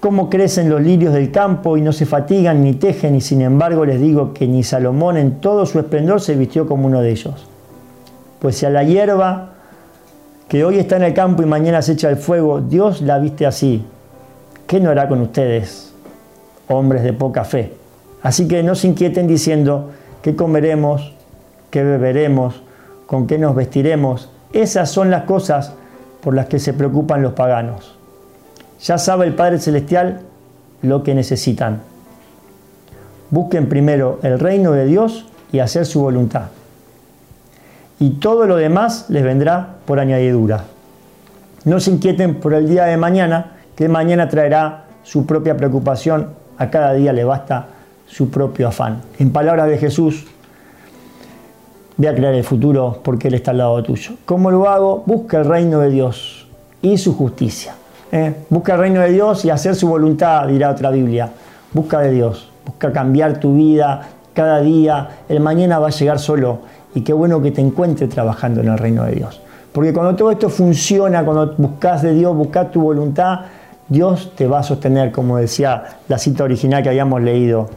cómo 0.00 0.28
crecen 0.28 0.68
los 0.70 0.80
lirios 0.80 1.14
del 1.14 1.30
campo 1.30 1.76
y 1.76 1.82
no 1.82 1.92
se 1.92 2.04
fatigan 2.04 2.64
ni 2.64 2.72
tejen, 2.72 3.14
y 3.14 3.20
sin 3.20 3.42
embargo 3.42 3.84
les 3.84 4.00
digo 4.00 4.34
que 4.34 4.48
ni 4.48 4.64
Salomón 4.64 5.16
en 5.16 5.40
todo 5.40 5.64
su 5.66 5.78
esplendor 5.78 6.20
se 6.20 6.34
vistió 6.34 6.66
como 6.66 6.88
uno 6.88 7.00
de 7.00 7.12
ellos. 7.12 7.46
Pues 8.40 8.56
si 8.56 8.66
a 8.66 8.70
la 8.70 8.82
hierba 8.82 9.50
que 10.48 10.64
hoy 10.64 10.80
está 10.80 10.96
en 10.96 11.04
el 11.04 11.14
campo 11.14 11.44
y 11.44 11.46
mañana 11.46 11.80
se 11.80 11.92
echa 11.92 12.10
el 12.10 12.16
fuego, 12.16 12.60
Dios 12.60 13.02
la 13.02 13.20
viste 13.20 13.46
así. 13.46 13.84
¿Qué 14.66 14.80
no 14.80 14.90
hará 14.90 15.08
con 15.08 15.20
ustedes, 15.20 15.94
hombres 16.66 17.04
de 17.04 17.12
poca 17.12 17.44
fe? 17.44 17.78
Así 18.22 18.48
que 18.48 18.62
no 18.62 18.74
se 18.74 18.88
inquieten 18.88 19.26
diciendo 19.26 19.90
qué 20.22 20.36
comeremos, 20.36 21.14
qué 21.70 21.82
beberemos, 21.82 22.62
con 23.06 23.26
qué 23.26 23.38
nos 23.38 23.54
vestiremos. 23.54 24.30
Esas 24.52 24.90
son 24.90 25.10
las 25.10 25.24
cosas 25.24 25.72
por 26.22 26.34
las 26.34 26.46
que 26.46 26.58
se 26.58 26.72
preocupan 26.72 27.22
los 27.22 27.32
paganos. 27.32 27.96
Ya 28.82 28.98
sabe 28.98 29.26
el 29.26 29.34
Padre 29.34 29.58
Celestial 29.58 30.20
lo 30.82 31.02
que 31.02 31.14
necesitan. 31.14 31.82
Busquen 33.30 33.68
primero 33.68 34.18
el 34.22 34.38
reino 34.38 34.72
de 34.72 34.86
Dios 34.86 35.26
y 35.52 35.60
hacer 35.60 35.86
su 35.86 36.00
voluntad 36.00 36.48
y 38.00 38.10
todo 38.12 38.46
lo 38.46 38.56
demás 38.56 39.04
les 39.10 39.22
vendrá 39.22 39.76
por 39.84 40.00
añadidura. 40.00 40.64
No 41.64 41.78
se 41.78 41.92
inquieten 41.92 42.40
por 42.40 42.54
el 42.54 42.66
día 42.66 42.86
de 42.86 42.96
mañana, 42.96 43.58
que 43.76 43.88
mañana 43.88 44.28
traerá 44.28 44.86
su 45.02 45.26
propia 45.26 45.56
preocupación, 45.56 46.30
a 46.56 46.70
cada 46.70 46.94
día 46.94 47.12
le 47.12 47.24
basta 47.24 47.66
su 48.10 48.28
propio 48.28 48.68
afán. 48.68 49.02
En 49.18 49.30
palabras 49.30 49.68
de 49.68 49.78
Jesús, 49.78 50.26
ve 51.96 52.08
a 52.08 52.14
crear 52.14 52.34
el 52.34 52.44
futuro 52.44 52.98
porque 53.02 53.28
Él 53.28 53.34
está 53.34 53.52
al 53.52 53.58
lado 53.58 53.82
tuyo. 53.82 54.12
¿Cómo 54.24 54.50
lo 54.50 54.68
hago? 54.68 55.04
Busca 55.06 55.38
el 55.38 55.44
reino 55.44 55.80
de 55.80 55.90
Dios 55.90 56.48
y 56.82 56.98
su 56.98 57.14
justicia. 57.14 57.74
¿eh? 58.10 58.34
Busca 58.48 58.74
el 58.74 58.80
reino 58.80 59.00
de 59.00 59.12
Dios 59.12 59.44
y 59.44 59.50
hacer 59.50 59.76
su 59.76 59.88
voluntad, 59.88 60.48
dirá 60.48 60.70
otra 60.70 60.90
Biblia. 60.90 61.30
Busca 61.72 62.00
de 62.00 62.10
Dios, 62.10 62.50
busca 62.66 62.92
cambiar 62.92 63.38
tu 63.38 63.54
vida 63.54 64.08
cada 64.34 64.60
día. 64.60 65.08
El 65.28 65.40
mañana 65.40 65.78
va 65.78 65.86
a 65.86 65.90
llegar 65.90 66.18
solo 66.18 66.58
y 66.94 67.02
qué 67.02 67.12
bueno 67.12 67.40
que 67.40 67.52
te 67.52 67.60
encuentre 67.60 68.08
trabajando 68.08 68.60
en 68.60 68.68
el 68.68 68.78
reino 68.78 69.04
de 69.04 69.12
Dios. 69.12 69.40
Porque 69.72 69.92
cuando 69.92 70.16
todo 70.16 70.32
esto 70.32 70.48
funciona, 70.48 71.24
cuando 71.24 71.54
buscas 71.56 72.02
de 72.02 72.12
Dios, 72.12 72.34
buscas 72.34 72.72
tu 72.72 72.80
voluntad, 72.80 73.42
Dios 73.88 74.32
te 74.34 74.48
va 74.48 74.60
a 74.60 74.62
sostener, 74.64 75.12
como 75.12 75.36
decía 75.36 75.84
la 76.08 76.18
cita 76.18 76.42
original 76.42 76.82
que 76.82 76.88
habíamos 76.88 77.22
leído 77.22 77.68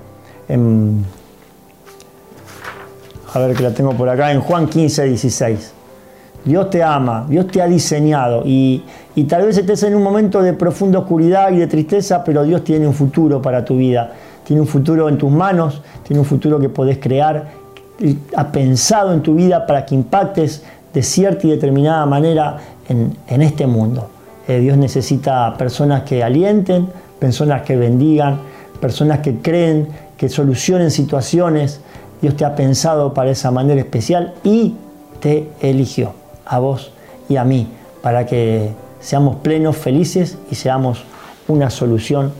a 3.34 3.40
ver 3.40 3.56
que 3.56 3.64
la 3.64 3.74
tengo 3.74 3.94
por 3.94 4.10
acá, 4.10 4.32
en 4.32 4.42
Juan 4.42 4.68
15, 4.68 5.06
16. 5.06 5.74
Dios 6.46 6.70
te 6.70 6.84
ama, 6.84 7.26
Dios 7.30 7.48
te 7.48 7.62
ha 7.62 7.68
diseñado 7.68 8.44
y, 8.46 8.84
tal 9.30 9.46
vez 9.46 9.58
estés 9.58 9.84
en 9.84 9.96
un 9.96 10.04
momento 10.04 10.42
de 10.42 10.54
profunda 10.54 11.00
oscuridad 11.00 11.52
y 11.52 11.58
de 11.58 11.68
tristeza, 11.68 12.24
pero 12.24 12.44
Dios 12.44 12.64
tiene 12.64 12.86
un 12.86 12.94
futuro 12.94 13.42
para 13.42 13.64
tu 13.64 13.78
vida. 13.78 14.12
Tiene 14.44 14.62
un 14.62 14.68
futuro 14.68 15.08
en 15.08 15.18
tus 15.18 15.32
manos, 15.32 15.82
tiene 16.04 16.20
un 16.20 16.26
futuro 16.26 16.60
que 16.60 16.68
podés 16.68 16.98
crear, 16.98 17.48
ha 18.36 18.52
pensado 18.52 19.14
en 19.14 19.22
tu 19.22 19.36
vida 19.36 19.66
para 19.66 19.86
que 19.86 19.96
impactes 19.96 20.64
de 20.94 21.02
cierta 21.02 21.48
y 21.48 21.52
determinada 21.52 22.06
manera 22.06 22.58
en, 22.90 23.16
en 23.28 23.42
este 23.42 23.66
mundo. 23.66 24.10
Eh, 24.48 24.60
Dios 24.60 24.78
necesita 24.78 25.56
personas 25.58 26.04
que 26.04 26.22
alienten, 26.22 26.88
personas 27.20 27.62
que 27.62 27.78
bendigan, 27.78 28.40
personas 28.82 29.20
que 29.20 29.38
creen, 29.38 29.88
que 30.24 30.30
solucionen 30.30 30.90
situaciones. 30.90 31.82
Dios 32.22 32.38
te 32.38 32.46
ha 32.46 32.56
pensado 32.56 33.14
para 33.14 33.32
esa 33.32 33.52
manera 33.52 33.82
especial 33.82 34.34
y 34.42 34.74
te 35.20 35.50
eligió 35.60 36.14
a 36.46 36.60
vos 36.60 36.94
y 37.28 37.36
a 37.36 37.44
mí 37.44 37.68
para 38.02 38.26
que 38.26 38.70
seamos 39.02 39.36
plenos, 39.42 39.76
felices 39.76 40.38
y 40.50 40.56
seamos 40.56 41.04
una 41.50 41.70
solución 41.70 42.32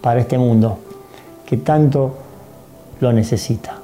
para 0.00 0.20
este 0.20 0.38
mundo 0.38 0.78
que 1.44 1.58
tanto 1.58 2.14
lo 3.00 3.12
necesita. 3.12 3.76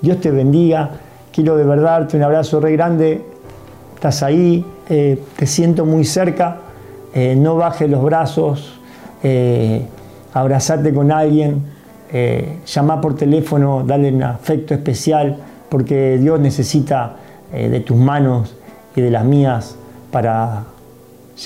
Dios 0.00 0.18
te 0.22 0.30
bendiga. 0.30 0.92
Quiero 1.34 1.58
de 1.58 1.64
verdad 1.64 1.98
darte 2.00 2.16
un 2.16 2.22
abrazo 2.22 2.58
re 2.58 2.72
grande. 2.72 3.22
Estás 3.96 4.22
ahí, 4.22 4.64
eh, 4.88 5.22
te 5.36 5.46
siento 5.46 5.84
muy 5.84 6.06
cerca. 6.06 6.56
Eh, 7.12 7.36
no 7.36 7.56
bajes 7.56 7.90
los 7.90 8.02
brazos, 8.02 8.78
eh, 9.22 9.82
abrazarte 10.32 10.94
con 10.94 11.12
alguien, 11.12 11.75
eh, 12.12 12.58
llama 12.66 13.00
por 13.00 13.16
teléfono, 13.16 13.82
dale 13.84 14.12
un 14.12 14.22
afecto 14.22 14.74
especial, 14.74 15.36
porque 15.68 16.18
Dios 16.18 16.40
necesita 16.40 17.16
de 17.52 17.80
tus 17.80 17.96
manos 17.96 18.56
y 18.96 19.00
de 19.00 19.10
las 19.10 19.24
mías 19.24 19.76
para 20.10 20.64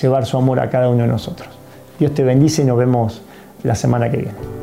llevar 0.01 0.25
su 0.25 0.37
amor 0.37 0.59
a 0.59 0.69
cada 0.69 0.89
uno 0.89 1.03
de 1.03 1.09
nosotros. 1.09 1.49
Dios 1.99 2.13
te 2.13 2.23
bendice 2.23 2.63
y 2.63 2.65
nos 2.65 2.77
vemos 2.77 3.21
la 3.63 3.75
semana 3.75 4.09
que 4.09 4.17
viene. 4.17 4.60